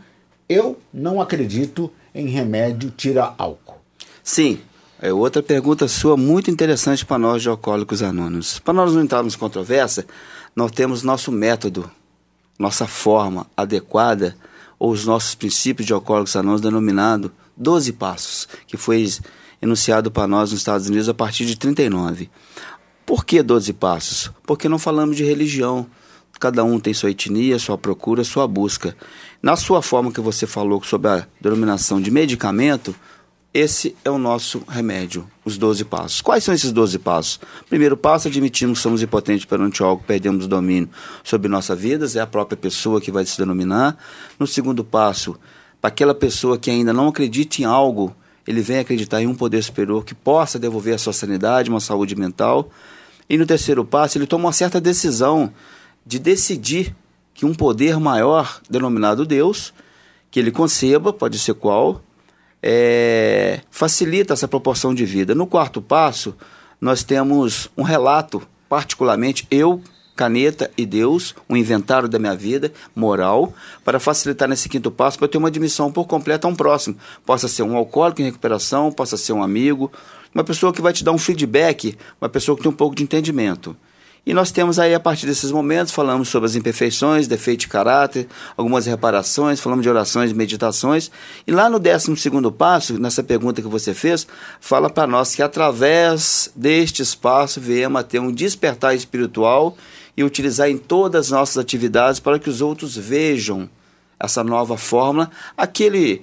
[0.49, 3.79] eu não acredito em remédio tira álcool.
[4.25, 4.59] Sim.
[5.01, 8.61] É outra pergunta sua muito interessante para nós de alcoólicos anônimos.
[8.61, 10.07] Para nós não entrarmos em controvérsia,
[10.55, 11.91] nós temos nosso método,
[12.57, 14.37] nossa forma adequada,
[14.79, 19.05] ou os nossos princípios de alcoólicos anônimos denominado 12 passos, que foi
[19.63, 22.29] enunciado para nós nos Estados Unidos a partir de 39.
[23.07, 24.31] Por que 12 passos?
[24.45, 25.87] Porque não falamos de religião.
[26.41, 28.97] Cada um tem sua etnia, sua procura, sua busca.
[29.41, 32.93] Na sua forma que você falou sobre a denominação de medicamento,
[33.55, 36.21] esse é o nosso remédio, os 12 passos.
[36.21, 37.39] Quais são esses 12 passos?
[37.69, 40.89] Primeiro passo, admitimos que somos impotentes perante algo, perdemos o domínio
[41.23, 43.97] sobre nossas vidas, é a própria pessoa que vai se denominar.
[44.39, 45.39] No segundo passo,
[45.81, 49.63] para aquela pessoa que ainda não acredita em algo, ele vem acreditar em um poder
[49.63, 52.71] superior que possa devolver a sua sanidade, uma saúde mental.
[53.29, 55.53] E no terceiro passo, ele toma uma certa decisão
[56.05, 56.95] de decidir
[57.35, 59.73] que um poder maior, denominado Deus,
[60.31, 62.03] que ele conceba, pode ser qual,
[62.63, 65.35] é, facilita essa proporção de vida.
[65.35, 66.35] No quarto passo,
[66.81, 69.83] nós temos um relato, particularmente eu
[70.23, 73.53] caneta e Deus, um inventário da minha vida, moral,
[73.85, 76.97] para facilitar nesse quinto passo, para ter uma admissão por completo a um próximo.
[77.27, 79.91] Possa ser um alcoólico em recuperação, possa ser um amigo,
[80.33, 83.03] uma pessoa que vai te dar um feedback, uma pessoa que tem um pouco de
[83.03, 83.77] entendimento.
[84.25, 88.29] E nós temos aí, a partir desses momentos, falamos sobre as imperfeições, defeito de caráter,
[88.57, 91.11] algumas reparações, falamos de orações e meditações.
[91.45, 94.25] E lá no décimo segundo passo, nessa pergunta que você fez,
[94.61, 99.77] fala para nós que através deste espaço viemos a ter um despertar espiritual
[100.17, 103.69] e utilizar em todas as nossas atividades para que os outros vejam
[104.19, 105.31] essa nova fórmula.
[105.57, 106.23] Aquele,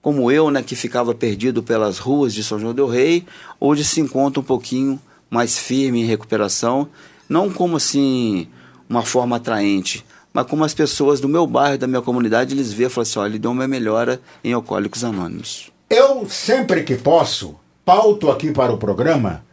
[0.00, 3.26] como eu, né, que ficava perdido pelas ruas de São João del Rei,
[3.58, 6.88] hoje se encontra um pouquinho mais firme em recuperação,
[7.28, 8.48] não como assim
[8.88, 12.88] uma forma atraente, mas como as pessoas do meu bairro, da minha comunidade, eles veem
[12.88, 15.70] e falam assim, olha, ele deu uma melhora em Alcoólicos Anônimos.
[15.88, 19.44] Eu, sempre que posso, pauto aqui para o programa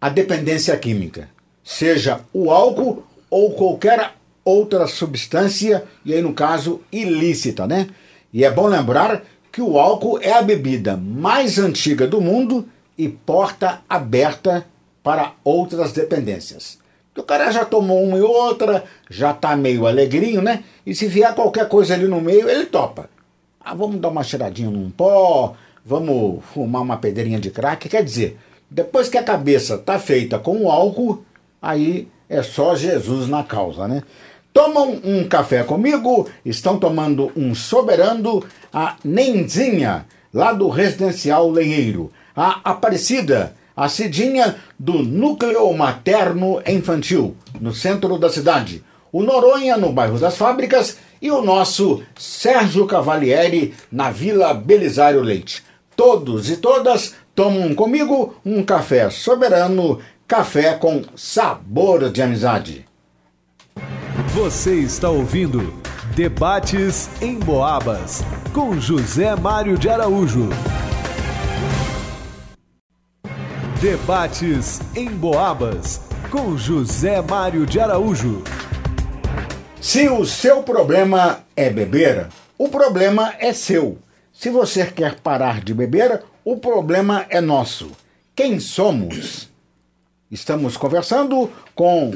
[0.00, 1.28] a dependência química
[1.66, 4.12] seja o álcool ou qualquer
[4.44, 7.88] outra substância, e aí no caso ilícita, né?
[8.32, 13.08] E é bom lembrar que o álcool é a bebida mais antiga do mundo e
[13.08, 14.64] porta aberta
[15.02, 16.78] para outras dependências.
[17.16, 20.62] O cara já tomou uma e outra, já está meio alegrinho, né?
[20.86, 23.10] E se vier qualquer coisa ali no meio, ele topa.
[23.60, 27.88] Ah, vamos dar uma cheiradinha num pó, vamos fumar uma pedrinha de crack.
[27.88, 28.38] Quer dizer,
[28.70, 31.24] depois que a cabeça está feita com o álcool,
[31.60, 34.02] aí é só Jesus na causa, né?
[34.52, 38.42] Tomam um café comigo, estão tomando um soberano,
[38.72, 47.74] a Nenzinha, lá do Residencial Lenheiro, a Aparecida, a Cidinha do Núcleo Materno Infantil, no
[47.74, 54.10] centro da cidade, o Noronha, no bairro das Fábricas, e o nosso Sérgio Cavalieri, na
[54.10, 55.62] Vila Belisário Leite.
[55.94, 62.84] Todos e todas tomam comigo um café soberano, café com sabor de amizade.
[64.34, 65.72] Você está ouvindo
[66.16, 70.48] Debates em Boabas, com José Mário de Araújo.
[73.80, 78.42] Debates em Boabas, com José Mário de Araújo.
[79.80, 82.26] Se o seu problema é beber,
[82.58, 83.98] o problema é seu.
[84.32, 87.92] Se você quer parar de beber, o problema é nosso.
[88.34, 89.54] Quem somos?
[90.28, 92.10] Estamos conversando com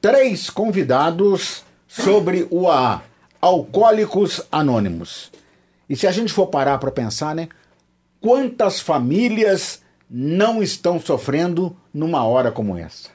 [0.00, 3.04] três convidados sobre o AA,
[3.40, 5.30] Alcoólicos Anônimos.
[5.88, 7.48] E se a gente for parar para pensar, né?
[8.20, 13.10] Quantas famílias não estão sofrendo numa hora como essa?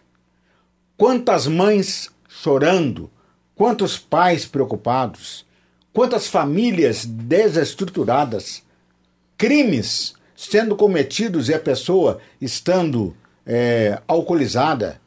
[0.96, 3.12] Quantas mães chorando,
[3.54, 5.46] quantos pais preocupados,
[5.92, 8.64] quantas famílias desestruturadas,
[9.38, 13.14] crimes sendo cometidos e a pessoa estando
[13.48, 15.00] é, alcoolizada.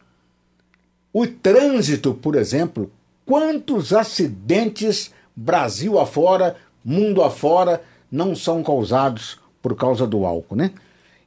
[1.13, 2.91] O trânsito, por exemplo,
[3.27, 10.73] quantos acidentes Brasil afora, mundo afora, não são causados por causa do álcool, né?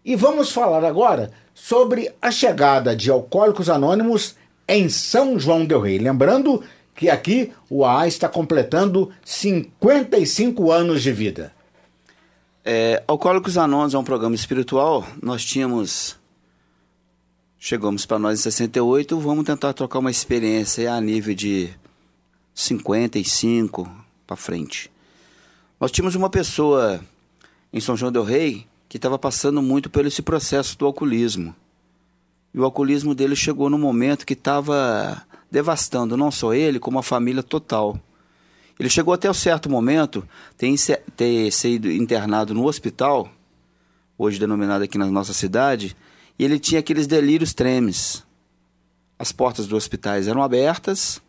[0.03, 4.35] E vamos falar agora sobre a chegada de Alcoólicos Anônimos
[4.67, 5.97] em São João del Rei.
[5.97, 6.61] Lembrando
[6.95, 11.53] que aqui o AA está completando 55 anos de vida.
[12.65, 15.05] É, Alcoólicos Anônimos é um programa espiritual.
[15.21, 16.21] Nós tínhamos.
[17.65, 21.69] Chegamos para nós em 68, vamos tentar trocar uma experiência a nível de
[22.53, 23.89] 55
[24.27, 24.91] para frente.
[25.79, 26.99] Nós tínhamos uma pessoa
[27.71, 31.55] em São João del Rei que estava passando muito por esse processo do alcoolismo.
[32.53, 37.03] E o alcoolismo dele chegou no momento que estava devastando não só ele, como a
[37.03, 37.97] família total.
[38.77, 40.75] Ele chegou até um certo momento ter,
[41.15, 43.31] ter sido internado no hospital,
[44.17, 45.95] hoje denominado aqui na nossa cidade,
[46.37, 48.23] e ele tinha aqueles delírios tremes.
[49.17, 51.21] As portas dos hospitais eram abertas,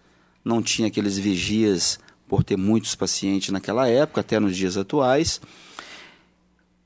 [0.45, 5.41] não tinha aqueles vigias por ter muitos pacientes naquela época, até nos dias atuais.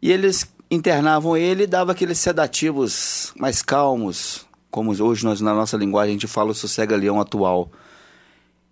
[0.02, 5.76] E eles internavam ele e davam aqueles sedativos mais calmos, como hoje nós na nossa
[5.76, 7.70] linguagem a gente fala o sossega-leão atual.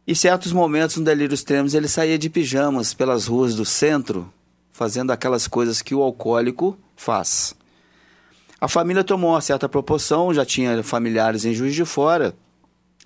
[0.06, 4.32] E certos momentos no delírio extremos ele saía de pijamas pelas ruas do centro,
[4.70, 7.54] fazendo aquelas coisas que o alcoólico faz.
[8.58, 12.34] A família tomou uma certa proporção, já tinha familiares em Juiz de Fora,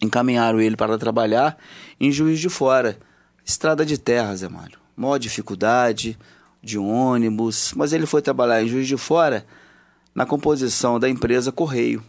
[0.00, 1.58] encaminharam ele para trabalhar
[2.00, 2.98] em Juiz de Fora.
[3.44, 4.78] Estrada de terra, Zé Mário.
[4.96, 6.16] Maior dificuldade,
[6.62, 9.44] de ônibus, mas ele foi trabalhar em Juiz de Fora
[10.14, 12.02] na composição da empresa Correio.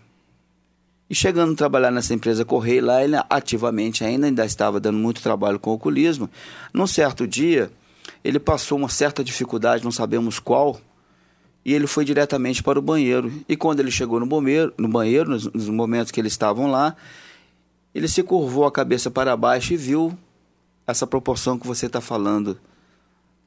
[1.09, 5.21] E chegando a trabalhar nessa empresa Correio, lá ele ativamente ainda, ainda estava dando muito
[5.21, 6.29] trabalho com o oculismo.
[6.73, 7.71] Num certo dia,
[8.23, 10.79] ele passou uma certa dificuldade, não sabemos qual,
[11.63, 13.31] e ele foi diretamente para o banheiro.
[13.47, 16.95] E quando ele chegou no banheiro, no banheiro nos, nos momentos que eles estavam lá,
[17.93, 20.17] ele se curvou a cabeça para baixo e viu
[20.87, 22.57] essa proporção que você está falando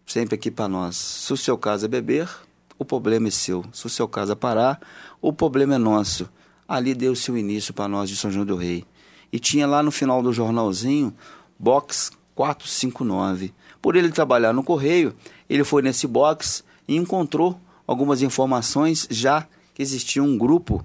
[0.07, 0.97] sempre aqui para nós.
[0.97, 2.29] Se o seu caso é beber,
[2.79, 3.65] o problema é seu.
[3.73, 4.81] Se o seu caso é parar,
[5.21, 6.29] o problema é nosso.
[6.69, 8.85] Ali deu-se o início para nós de São João do Rei.
[9.33, 11.13] E tinha lá no final do jornalzinho,
[11.59, 13.53] box 459.
[13.81, 15.15] Por ele trabalhar no correio,
[15.49, 20.85] ele foi nesse box e encontrou algumas informações já que existia um grupo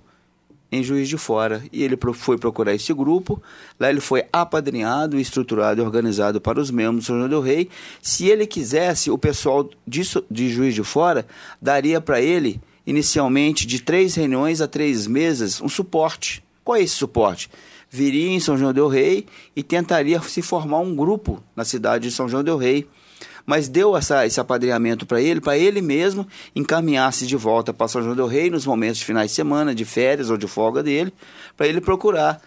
[0.72, 1.64] em Juiz de Fora.
[1.72, 3.42] E ele foi procurar esse grupo.
[3.80, 7.70] Lá ele foi apadrinhado, estruturado e organizado para os membros do São João do Rei.
[8.02, 11.26] Se ele quisesse, o pessoal de, de Juiz de Fora
[11.62, 16.44] daria para ele inicialmente de três reuniões a três meses um suporte.
[16.64, 17.50] Qual é esse suporte?
[17.90, 22.14] Viria em São João del Rei e tentaria se formar um grupo na cidade de
[22.14, 22.88] São João del Rei.
[23.50, 28.04] Mas deu essa, esse apadrinhamento para ele, para ele mesmo encaminhar-se de volta para São
[28.04, 31.12] João del Rei nos momentos de finais de semana, de férias ou de folga dele,
[31.58, 32.40] para ele procurar.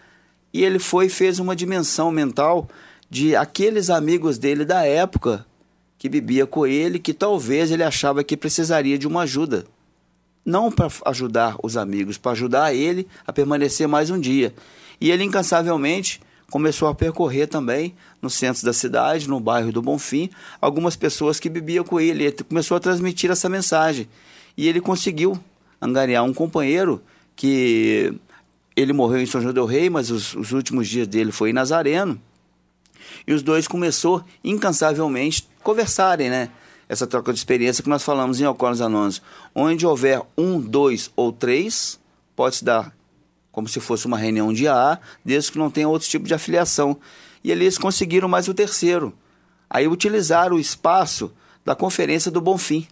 [0.55, 2.69] E ele foi fez uma dimensão mental
[3.11, 5.45] de aqueles amigos dele da época
[5.99, 9.65] que bebia com ele, que talvez ele achava que precisaria de uma ajuda
[10.47, 14.55] não para ajudar os amigos, para ajudar ele a permanecer mais um dia.
[15.01, 16.21] E ele incansavelmente
[16.53, 20.29] começou a percorrer também no centro da cidade, no bairro do Bonfim,
[20.61, 22.25] algumas pessoas que bebiam com ele.
[22.25, 24.07] Ele começou a transmitir essa mensagem.
[24.55, 25.43] E ele conseguiu
[25.81, 27.03] angariar um companheiro
[27.35, 28.13] que
[28.77, 31.55] ele morreu em São João del Rei, mas os, os últimos dias dele foi em
[31.55, 32.21] Nazareno.
[33.27, 36.51] E os dois começou incansavelmente conversarem, né?
[36.87, 39.23] Essa troca de experiência que nós falamos em Alcoólicos Anônimos.
[39.55, 41.99] Onde houver um, dois ou três,
[42.37, 42.95] pode se dar
[43.53, 46.97] como se fosse uma reunião de AA, desde que não tenha outro tipo de afiliação.
[47.45, 49.13] E eles conseguiram mais o terceiro.
[49.69, 51.31] Aí utilizaram o espaço
[51.65, 52.89] da Conferência do Bonfim.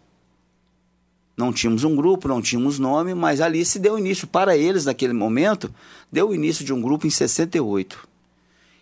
[1.37, 5.15] Não tínhamos um grupo, não tínhamos nome, mas ali se deu início, para eles naquele
[5.15, 5.73] momento,
[6.13, 8.07] deu início de um grupo em 68.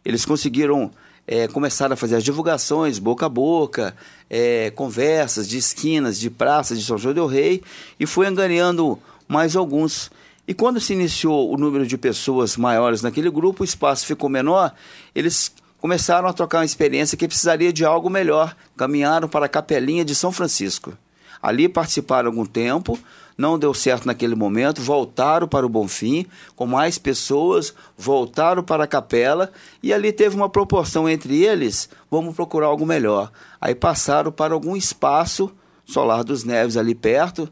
[0.04, 0.90] Eles conseguiram
[1.26, 3.94] é, começar a fazer as divulgações boca a boca,
[4.28, 7.62] é, conversas de esquinas, de praças de São João del Rei,
[8.00, 8.98] e foi angariando
[9.28, 10.10] mais alguns.
[10.48, 14.72] E quando se iniciou o número de pessoas maiores naquele grupo, o espaço ficou menor,
[15.14, 18.56] eles começaram a trocar uma experiência que precisaria de algo melhor.
[18.74, 20.96] Caminharam para a Capelinha de São Francisco.
[21.42, 22.98] Ali participaram algum tempo,
[23.36, 26.24] não deu certo naquele momento, voltaram para o Bonfim,
[26.56, 32.34] com mais pessoas, voltaram para a capela e ali teve uma proporção entre eles, vamos
[32.34, 33.30] procurar algo melhor.
[33.60, 35.52] Aí passaram para algum espaço,
[35.84, 37.48] Solar dos Neves ali perto,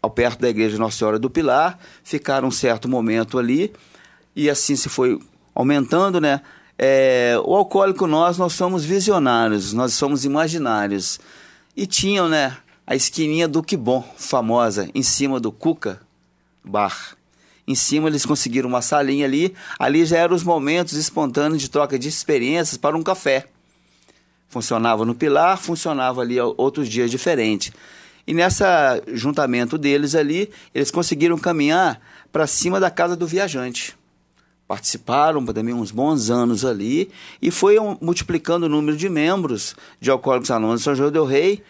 [0.00, 3.72] ao perto da igreja Nossa Senhora do Pilar, ficaram um certo momento ali
[4.36, 5.18] e assim se foi
[5.54, 6.40] aumentando, né?
[6.76, 11.20] É, o alcoólico nós, nós somos visionários, nós somos imaginários.
[11.76, 12.56] E tinham, né,
[12.86, 16.00] a esquininha do Que Bom, famosa, em cima do Cuca
[16.64, 17.16] Bar.
[17.66, 21.98] Em cima eles conseguiram uma salinha ali, ali já eram os momentos espontâneos de troca
[21.98, 23.46] de experiências para um café.
[24.48, 27.72] Funcionava no Pilar, funcionava ali outros dias diferentes.
[28.26, 32.00] E nessa juntamento deles ali, eles conseguiram caminhar
[32.32, 33.96] para cima da casa do viajante.
[34.66, 37.10] Participaram também uns bons anos ali
[37.40, 41.26] e foi um, multiplicando o número de membros de Alcoólicos Anônimos de São João del
[41.26, 41.62] Rei.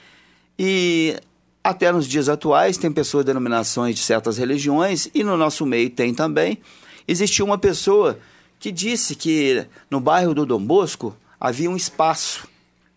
[0.57, 1.17] E
[1.63, 5.91] até nos dias atuais tem pessoas de denominações de certas religiões e no nosso meio
[5.91, 6.59] tem também.
[7.07, 8.19] Existiu uma pessoa
[8.61, 12.47] que disse que no bairro do Dom Bosco havia um espaço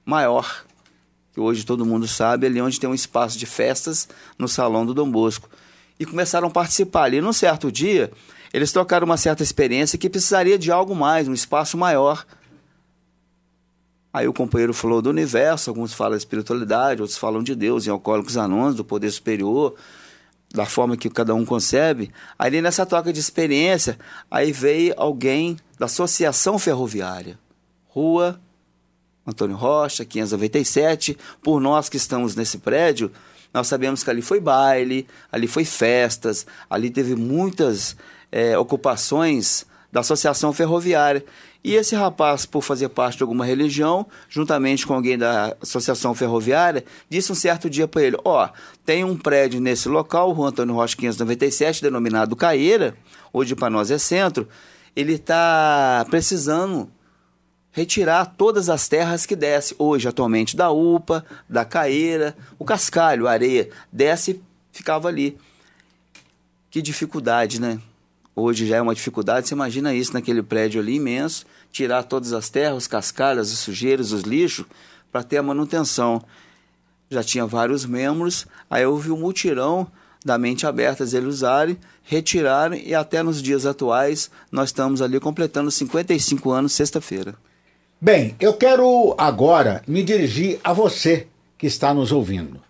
[0.06, 0.67] maior
[1.38, 4.10] que hoje todo mundo sabe, ali onde tem um espaço de festas
[4.40, 5.48] no Salão do Dom Bosco.
[6.00, 7.22] E começaram a participar ali.
[7.22, 8.12] Num certo dia,
[8.52, 12.26] eles trocaram uma certa experiência que precisaria de algo mais, um espaço maior.
[14.12, 17.92] Aí o companheiro falou do universo, alguns falam de espiritualidade, outros falam de Deus, em
[17.92, 19.76] Alcoólicos Anônimos, do poder superior,
[20.52, 22.12] da forma que cada um concebe.
[22.40, 24.00] Aí nessa troca de experiência,
[24.32, 27.38] aí veio alguém da Associação Ferroviária,
[27.86, 28.42] Rua
[29.28, 31.18] Antônio Rocha, 597.
[31.44, 33.12] Por nós que estamos nesse prédio,
[33.54, 37.98] nós sabemos que ali foi baile, ali foi festas, ali teve muitas
[38.32, 41.24] é, ocupações da Associação Ferroviária.
[41.64, 46.86] E esse rapaz, por fazer parte de alguma religião, juntamente com alguém da Associação Ferroviária,
[47.10, 48.50] disse um certo dia para ele: Ó, oh,
[48.86, 52.96] tem um prédio nesse local, Rua Antônio Rocha 597, denominado Caeira,
[53.34, 54.48] hoje para nós é centro,
[54.96, 56.90] ele está precisando
[57.72, 63.32] retirar todas as terras que desce hoje atualmente da UPA, da Caeira, o cascalho, a
[63.32, 64.42] areia, desce
[64.72, 65.38] ficava ali.
[66.70, 67.80] Que dificuldade, né?
[68.36, 72.50] Hoje já é uma dificuldade, você imagina isso naquele prédio ali imenso, tirar todas as
[72.50, 74.66] terras, os cascalhos, as sujeiras, os lixos,
[75.12, 76.22] para ter a manutenção.
[77.10, 79.88] Já tinha vários membros, aí houve um mutirão
[80.24, 85.72] da mente aberta eles usarem, retirarem e até nos dias atuais nós estamos ali completando
[85.72, 87.36] 55 anos sexta-feira.
[88.00, 91.26] Bem, eu quero agora me dirigir a você
[91.58, 92.62] que está nos ouvindo.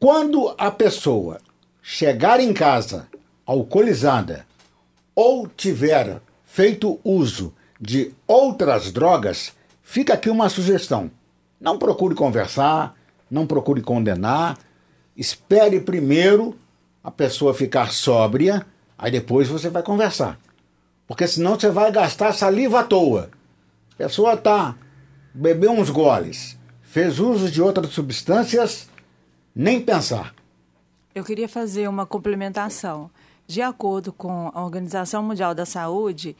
[0.00, 1.42] Quando a pessoa
[1.82, 3.06] chegar em casa
[3.44, 4.46] alcoolizada
[5.14, 9.52] ou tiver feito uso de outras drogas,
[9.82, 11.10] fica aqui uma sugestão.
[11.60, 12.94] Não procure conversar,
[13.30, 14.58] não procure condenar,
[15.14, 16.56] espere primeiro
[17.04, 18.64] a pessoa ficar sóbria,
[18.96, 20.40] aí depois você vai conversar.
[21.06, 23.35] Porque senão você vai gastar saliva à toa.
[23.96, 24.76] Pessoa tá
[25.36, 28.88] bebeu uns goles, fez uso de outras substâncias,
[29.54, 30.34] nem pensar.
[31.14, 33.10] Eu queria fazer uma complementação.
[33.46, 36.36] De acordo com a Organização Mundial da Saúde,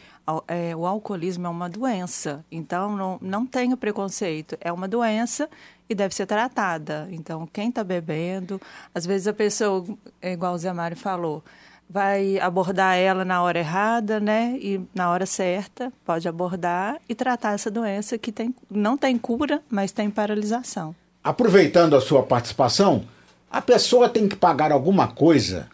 [0.48, 2.44] é, o alcoolismo é uma doença.
[2.50, 4.56] Então, não, não tenha preconceito.
[4.60, 5.48] É uma doença
[5.88, 7.06] e deve ser tratada.
[7.12, 8.60] Então, quem está bebendo,
[8.92, 9.84] às vezes a pessoa,
[10.20, 11.44] igual o Zé Mário falou,
[11.88, 14.56] vai abordar ela na hora errada, né?
[14.60, 19.62] E na hora certa, pode abordar e tratar essa doença que tem, não tem cura,
[19.70, 20.94] mas tem paralisação.
[21.22, 23.04] Aproveitando a sua participação,
[23.50, 25.68] a pessoa tem que pagar alguma coisa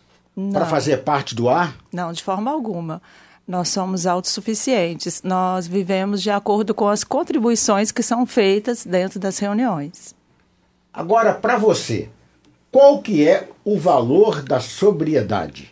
[0.52, 1.74] para fazer parte do ar?
[1.92, 3.02] Não, de forma alguma.
[3.46, 5.22] Nós somos autossuficientes.
[5.22, 10.14] Nós vivemos de acordo com as contribuições que são feitas dentro das reuniões.
[10.92, 12.08] Agora, para você,
[12.70, 15.71] qual que é o valor da sobriedade?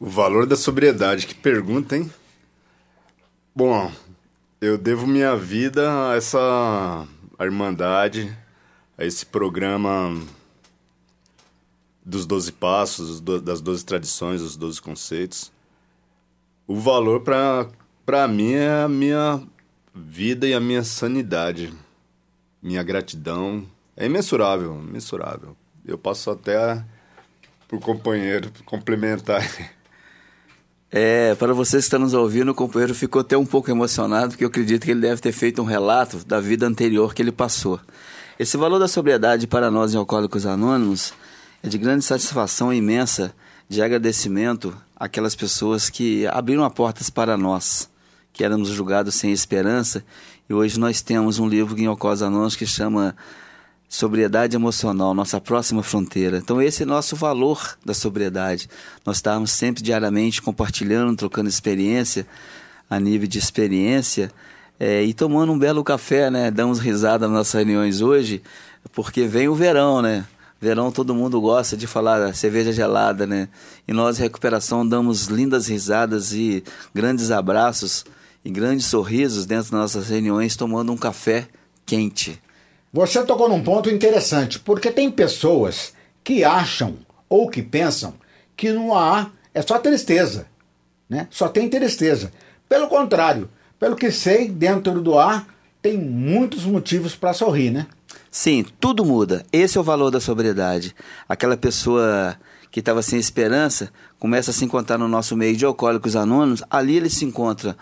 [0.00, 2.10] O valor da sobriedade, que pergunta, hein?
[3.54, 3.92] Bom,
[4.58, 7.06] eu devo minha vida a essa
[7.38, 8.34] irmandade,
[8.96, 10.18] a esse programa
[12.02, 15.52] dos Doze Passos, das Doze Tradições, dos Doze Conceitos.
[16.66, 19.46] O valor para mim é a minha
[19.94, 21.74] vida e a minha sanidade.
[22.62, 25.54] Minha gratidão é imensurável, imensurável.
[25.84, 26.82] Eu passo até
[27.68, 29.42] por companheiro complementar.
[30.92, 34.42] É, para vocês que estão nos ouvindo, o companheiro ficou até um pouco emocionado, porque
[34.42, 37.78] eu acredito que ele deve ter feito um relato da vida anterior que ele passou.
[38.36, 41.12] Esse valor da sobriedade para nós em Alcoólicos Anônimos
[41.62, 43.32] é de grande satisfação imensa,
[43.68, 47.88] de agradecimento àquelas pessoas que abriram as portas para nós,
[48.32, 50.04] que éramos julgados sem esperança,
[50.48, 53.14] e hoje nós temos um livro em Alcoólicos Anônimos que chama
[53.90, 56.38] sobriedade emocional, nossa próxima fronteira.
[56.38, 58.68] Então esse é nosso valor da sobriedade.
[59.04, 62.24] Nós estamos sempre diariamente compartilhando, trocando experiência
[62.88, 64.30] a nível de experiência
[64.78, 66.52] é, e tomando um belo café, né?
[66.52, 68.40] Damos risada nas nossas reuniões hoje,
[68.92, 70.24] porque vem o verão, né?
[70.60, 73.48] Verão todo mundo gosta de falar cerveja gelada, né?
[73.88, 76.62] E nós, recuperação, damos lindas risadas e
[76.94, 78.04] grandes abraços
[78.44, 81.48] e grandes sorrisos dentro das nossas reuniões, tomando um café
[81.84, 82.40] quente.
[82.92, 85.92] Você tocou num ponto interessante, porque tem pessoas
[86.24, 86.96] que acham
[87.28, 88.14] ou que pensam
[88.56, 90.46] que no AA é só tristeza,
[91.08, 91.28] né?
[91.30, 92.32] Só tem tristeza.
[92.68, 95.46] Pelo contrário, pelo que sei, dentro do ar
[95.80, 97.86] tem muitos motivos para sorrir, né?
[98.28, 99.44] Sim, tudo muda.
[99.52, 100.94] Esse é o valor da sobriedade.
[101.28, 102.36] Aquela pessoa
[102.72, 106.62] que estava sem esperança começa a se encontrar no nosso meio de alcoólicos anônimos.
[106.68, 107.76] Ali ele se encontra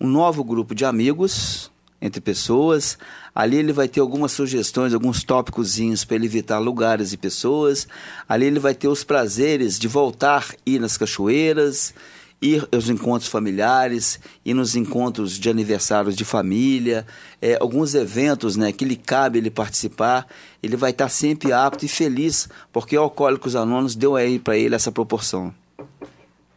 [0.00, 1.70] um novo grupo de amigos
[2.04, 2.98] entre pessoas.
[3.34, 5.76] Ali ele vai ter algumas sugestões, alguns tópicos
[6.06, 7.88] para ele evitar lugares e pessoas.
[8.28, 11.94] Ali ele vai ter os prazeres de voltar ir nas cachoeiras,
[12.42, 17.06] ir aos encontros familiares, ir nos encontros de aniversários de família,
[17.40, 20.26] é, alguns eventos né, que lhe cabe ele participar.
[20.62, 24.74] Ele vai estar sempre apto e feliz, porque o Alcoólicos Anônimos deu aí para ele
[24.74, 25.54] essa proporção.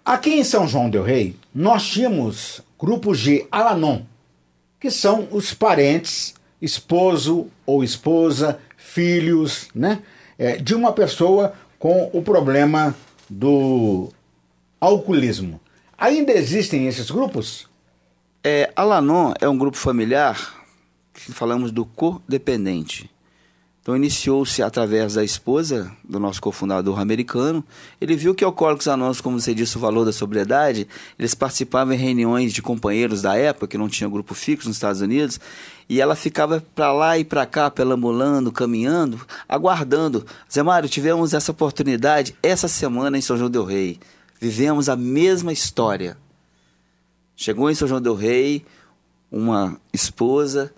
[0.04, 4.02] Aqui em São João del Rei, nós tínhamos grupos de Alanon,
[4.80, 10.02] que são os parentes esposo ou esposa, filhos, né?
[10.38, 12.96] É, de uma pessoa com o problema
[13.30, 14.10] do
[14.80, 15.60] alcoolismo.
[15.98, 17.68] Ainda existem esses grupos?
[18.44, 20.64] É, Alanon é um grupo familiar
[21.14, 23.10] que falamos do codependente.
[23.88, 27.64] Então iniciou-se através da esposa do nosso cofundador americano.
[28.02, 30.86] Ele viu que Alcoólicos Anônimos, como você disse, o valor da sobriedade,
[31.18, 35.00] eles participavam em reuniões de companheiros da época, que não tinha grupo fixo nos Estados
[35.00, 35.40] Unidos,
[35.88, 40.26] e ela ficava para lá e para cá, pelambulando, caminhando, aguardando.
[40.52, 44.02] Zé Mário, tivemos essa oportunidade essa semana em São João del Rei.
[44.38, 46.18] Vivemos a mesma história.
[47.38, 48.66] Chegou em São João del Rei
[49.32, 50.74] uma esposa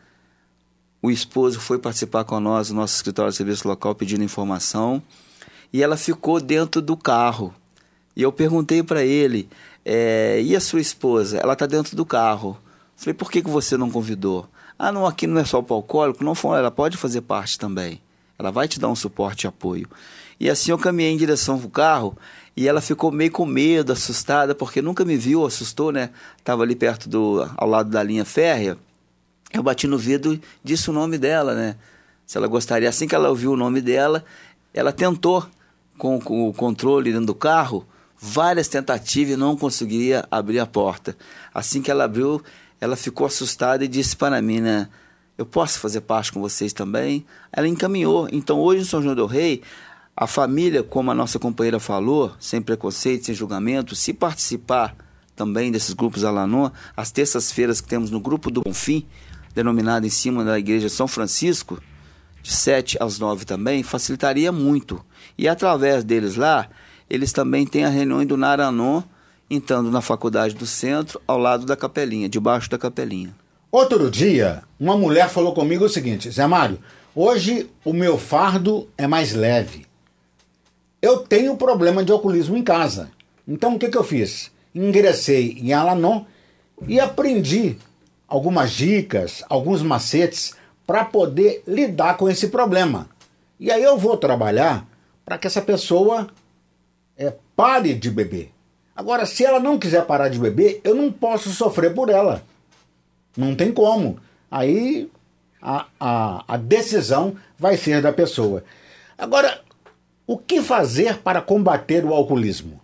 [1.02, 5.02] o esposo foi participar com nós no nosso escritório de serviço local pedindo informação
[5.72, 7.54] e ela ficou dentro do carro.
[8.16, 9.50] E eu perguntei para ele:
[9.86, 11.38] é, e a sua esposa?
[11.38, 12.58] Ela está dentro do carro.
[12.96, 14.48] Falei: por que, que você não convidou?
[14.78, 16.24] Ah, não, aqui não é só o alcoólico.
[16.24, 18.02] Não, ela pode fazer parte também.
[18.38, 19.88] Ela vai te dar um suporte e apoio.
[20.40, 22.18] E assim eu caminhei em direção ao carro
[22.56, 26.10] e ela ficou meio com medo, assustada, porque nunca me viu, assustou, né?
[26.38, 28.78] Estava ali perto do, ao lado da linha férrea.
[29.52, 31.76] Eu bati no vidro e disse o nome dela, né?
[32.26, 32.88] Se ela gostaria.
[32.88, 34.24] Assim que ela ouviu o nome dela,
[34.74, 35.46] ela tentou
[35.98, 37.86] com, com o controle dentro do carro,
[38.18, 41.18] várias tentativas e não conseguia abrir a porta.
[41.54, 42.42] Assim que ela abriu,
[42.80, 44.88] ela ficou assustada e disse para mim, né?
[45.38, 47.26] Eu posso fazer parte com vocês também?
[47.52, 48.28] Ela encaminhou.
[48.32, 49.62] Então, hoje em São João del Rei,
[50.16, 54.94] a família, como a nossa companheira falou, sem preconceito, sem julgamento, se participar
[55.38, 59.08] também desses grupos Alanon, as terças-feiras que temos no grupo do Bonfim,
[59.54, 61.82] denominada em cima da igreja São Francisco,
[62.42, 65.04] de 7 às 9 também, facilitaria muito.
[65.38, 66.70] E através deles lá,
[67.10, 69.02] eles também têm a reunião do Naranon,
[69.50, 73.36] entrando na faculdade do centro, ao lado da capelinha, debaixo da capelinha.
[73.72, 76.80] Outro dia, uma mulher falou comigo o seguinte: Zé Mário,
[77.16, 79.86] hoje o meu fardo é mais leve.
[81.02, 83.10] Eu tenho problema de oculismo em casa.
[83.48, 84.52] Então o que, que eu fiz?
[84.74, 86.24] Ingressei em Alanon
[86.88, 87.78] e aprendi
[88.30, 90.56] algumas dicas, alguns macetes
[90.86, 93.10] para poder lidar com esse problema.
[93.60, 94.88] E aí eu vou trabalhar
[95.26, 96.30] para que essa pessoa
[97.18, 98.52] é, pare de beber.
[98.96, 102.44] Agora, se ela não quiser parar de beber, eu não posso sofrer por ela.
[103.36, 104.20] Não tem como.
[104.50, 105.10] Aí
[105.62, 108.64] a, a, a decisão vai ser da pessoa.
[109.18, 109.62] Agora,
[110.26, 112.80] o que fazer para combater o alcoolismo?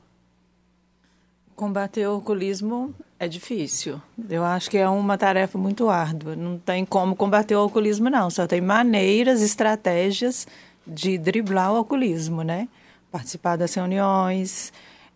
[1.56, 4.02] Combater o alcoolismo é difícil.
[4.30, 6.36] Eu acho que é uma tarefa muito árdua.
[6.36, 8.30] Não tem como combater o alcoolismo, não.
[8.30, 10.46] Só tem maneiras, estratégias
[10.86, 12.68] de driblar o alcoolismo, né?
[13.12, 14.74] Participar das reuniões,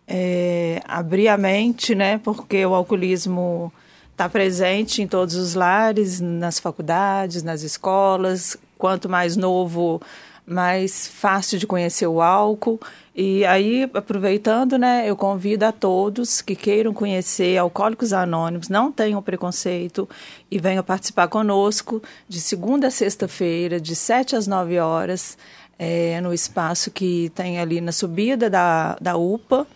[0.08, 2.18] é, abrir a mente, né?
[2.18, 3.72] Porque o alcoolismo
[4.12, 8.56] está presente em todos os lares, nas faculdades, nas escolas.
[8.78, 10.00] Quanto mais novo,
[10.46, 12.80] mais fácil de conhecer o álcool.
[13.14, 19.20] E aí, aproveitando, né, eu convido a todos que queiram conhecer Alcoólicos Anônimos, não tenham
[19.22, 20.08] preconceito
[20.50, 25.36] e venham participar conosco de segunda a sexta-feira, de 7 às 9 horas,
[25.78, 29.66] é, no espaço que tem ali na subida da, da UPA,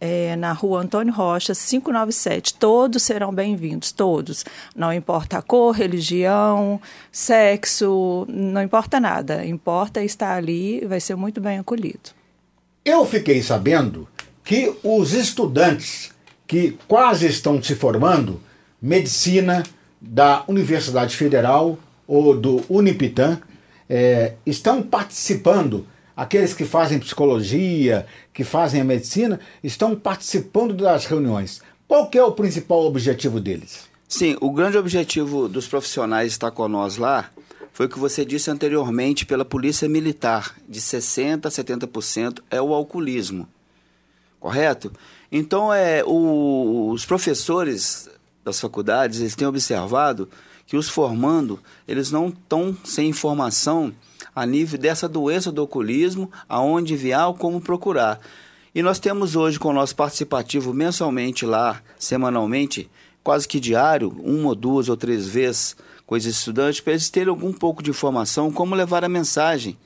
[0.00, 2.54] é, na rua Antônio Rocha, 597.
[2.54, 4.44] Todos serão bem-vindos, todos.
[4.74, 6.80] Não importa a cor, religião,
[7.12, 9.44] sexo, não importa nada.
[9.44, 12.10] Importa estar ali vai ser muito bem acolhido.
[12.84, 14.08] Eu fiquei sabendo
[14.42, 16.12] que os estudantes
[16.46, 18.40] que quase estão se formando,
[18.82, 19.62] medicina
[20.00, 21.78] da Universidade Federal
[22.08, 23.38] ou do Unipitã,
[23.88, 25.86] é, estão participando
[26.20, 31.62] aqueles que fazem psicologia, que fazem a medicina, estão participando das reuniões.
[31.88, 33.88] Qual que é o principal objetivo deles?
[34.06, 37.30] Sim, o grande objetivo dos profissionais estar conosco lá
[37.72, 42.74] foi o que você disse anteriormente pela Polícia Militar, de 60% a 70% é o
[42.74, 43.48] alcoolismo.
[44.38, 44.92] Correto?
[45.32, 48.10] Então, é, o, os professores
[48.44, 50.28] das faculdades eles têm observado
[50.66, 51.58] que os formando
[51.88, 53.94] eles não estão sem informação
[54.40, 58.20] a nível dessa doença do alcoolismo, aonde enviar ou como procurar.
[58.74, 62.88] E nós temos hoje com o nosso participativo mensalmente lá, semanalmente,
[63.22, 65.76] quase que diário, uma ou duas ou três vezes
[66.06, 69.76] com os estudantes, para eles terem algum pouco de informação como levar a mensagem.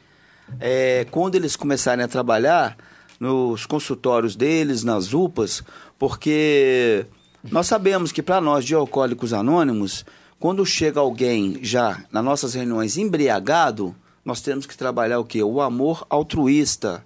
[0.60, 2.76] É, quando eles começarem a trabalhar
[3.18, 5.62] nos consultórios deles, nas UPAs,
[5.98, 7.06] porque
[7.50, 10.04] nós sabemos que para nós de alcoólicos anônimos,
[10.38, 13.94] quando chega alguém já nas nossas reuniões embriagado,
[14.24, 15.42] nós temos que trabalhar o quê?
[15.42, 17.04] O amor altruísta.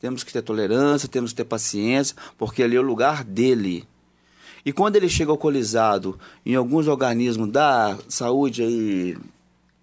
[0.00, 3.86] Temos que ter tolerância, temos que ter paciência, porque ali é o lugar dele.
[4.64, 9.18] E quando ele chega alcoolizado em alguns organismos da saúde aí,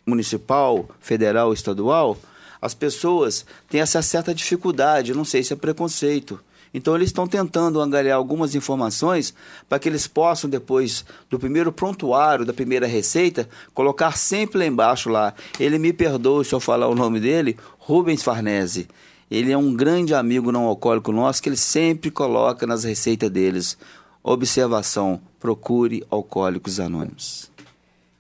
[0.06, 2.18] municipal, federal, estadual,
[2.62, 6.40] as pessoas têm essa certa dificuldade, não sei se é preconceito,
[6.74, 9.34] então eles estão tentando angariar algumas informações
[9.70, 15.10] para que eles possam, depois do primeiro prontuário, da primeira receita, colocar sempre lá embaixo
[15.10, 15.34] lá.
[15.60, 18.88] Ele me perdoe se eu falar o nome dele, Rubens Farnese.
[19.30, 23.78] Ele é um grande amigo não alcoólico nosso que ele sempre coloca nas receitas deles.
[24.24, 27.52] Observação: procure alcoólicos anônimos.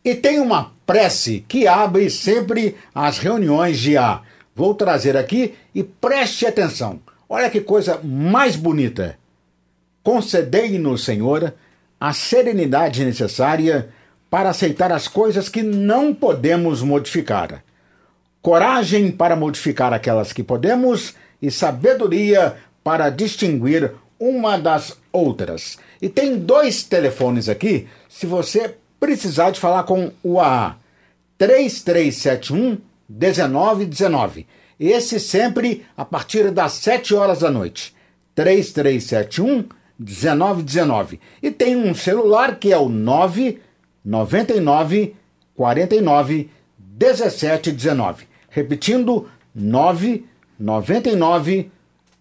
[0.06, 4.22] E tem uma prece que abre sempre as reuniões de A.
[4.56, 7.00] Vou trazer aqui e preste atenção.
[7.36, 9.18] Olha que coisa mais bonita.
[10.04, 11.52] Concedei-nos, Senhor,
[12.00, 13.90] a serenidade necessária
[14.30, 17.64] para aceitar as coisas que não podemos modificar,
[18.40, 25.80] coragem para modificar aquelas que podemos e sabedoria para distinguir uma das outras.
[26.00, 30.78] E tem dois telefones aqui, se você precisar de falar com o AA.
[31.40, 32.78] 3371
[33.10, 34.46] 1919
[34.80, 37.96] esse sempre a partir das 7 horas da noite.
[38.36, 39.68] 3371
[40.00, 41.20] 1919.
[41.42, 45.16] E tem um celular que é o 999
[45.56, 46.50] 49
[46.80, 48.28] 1719.
[48.50, 51.70] Repetindo, 999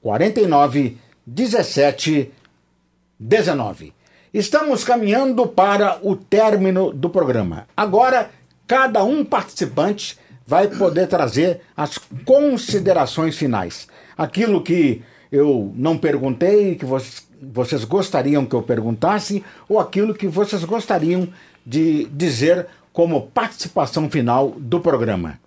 [0.01, 3.93] 49 1719.
[4.35, 7.69] Estamos caminhando para o término do programa.
[7.77, 8.31] Agora,
[8.67, 13.89] cada um participante vai poder trazer as considerações finais.
[14.17, 20.65] Aquilo que eu não perguntei, que vocês gostariam que eu perguntasse, ou aquilo que vocês
[20.65, 21.29] gostariam
[21.65, 25.41] de dizer como participação final do programa.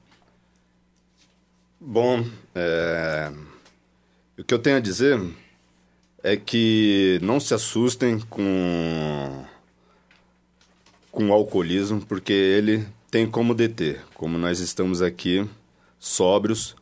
[1.80, 2.26] Bom,
[2.56, 3.32] é...
[4.38, 5.22] o que eu tenho a dizer
[6.24, 9.46] é que não se assustem com
[11.16, 12.86] com o alcoolismo, porque ele
[13.16, 15.50] tem como deter, como nós estamos aqui
[15.98, 16.76] sóbrios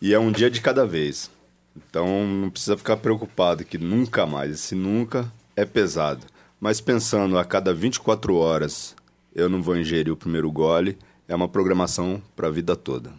[0.00, 1.30] e é um dia de cada vez.
[1.76, 6.24] Então não precisa ficar preocupado que nunca mais, esse nunca é pesado.
[6.58, 8.96] Mas pensando a cada 24 horas
[9.34, 10.96] eu não vou ingerir o primeiro gole,
[11.28, 13.12] é uma programação para a vida toda.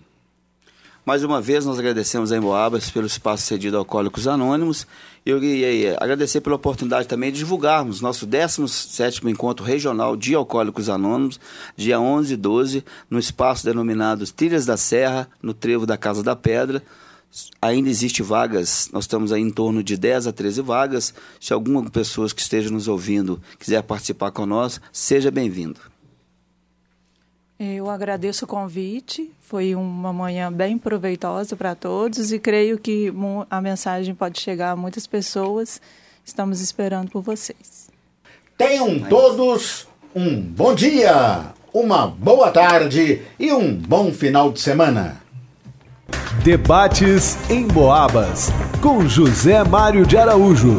[1.07, 4.85] Mais uma vez, nós agradecemos a Emboabas pelo espaço cedido a Alcoólicos Anônimos
[5.25, 10.89] e eu queria agradecer pela oportunidade também de divulgarmos nosso 17º Encontro Regional de Alcoólicos
[10.89, 11.39] Anônimos,
[11.77, 16.35] dia 11 e 12, no espaço denominado Trilhas da Serra, no Trevo da Casa da
[16.35, 16.83] Pedra.
[17.61, 21.13] ainda existe vagas, nós estamos aí em torno de 10 a 13 vagas.
[21.39, 25.79] Se alguma pessoa que esteja nos ouvindo quiser participar conosco, seja bem-vindo.
[27.59, 33.11] Eu agradeço o convite, foi uma manhã bem proveitosa para todos e creio que
[33.49, 35.81] a mensagem pode chegar a muitas pessoas.
[36.23, 37.89] Estamos esperando por vocês.
[38.55, 45.17] Tenham todos um bom dia, uma boa tarde e um bom final de semana.
[46.43, 48.51] Debates em Boabas,
[48.83, 50.77] com José Mário de Araújo.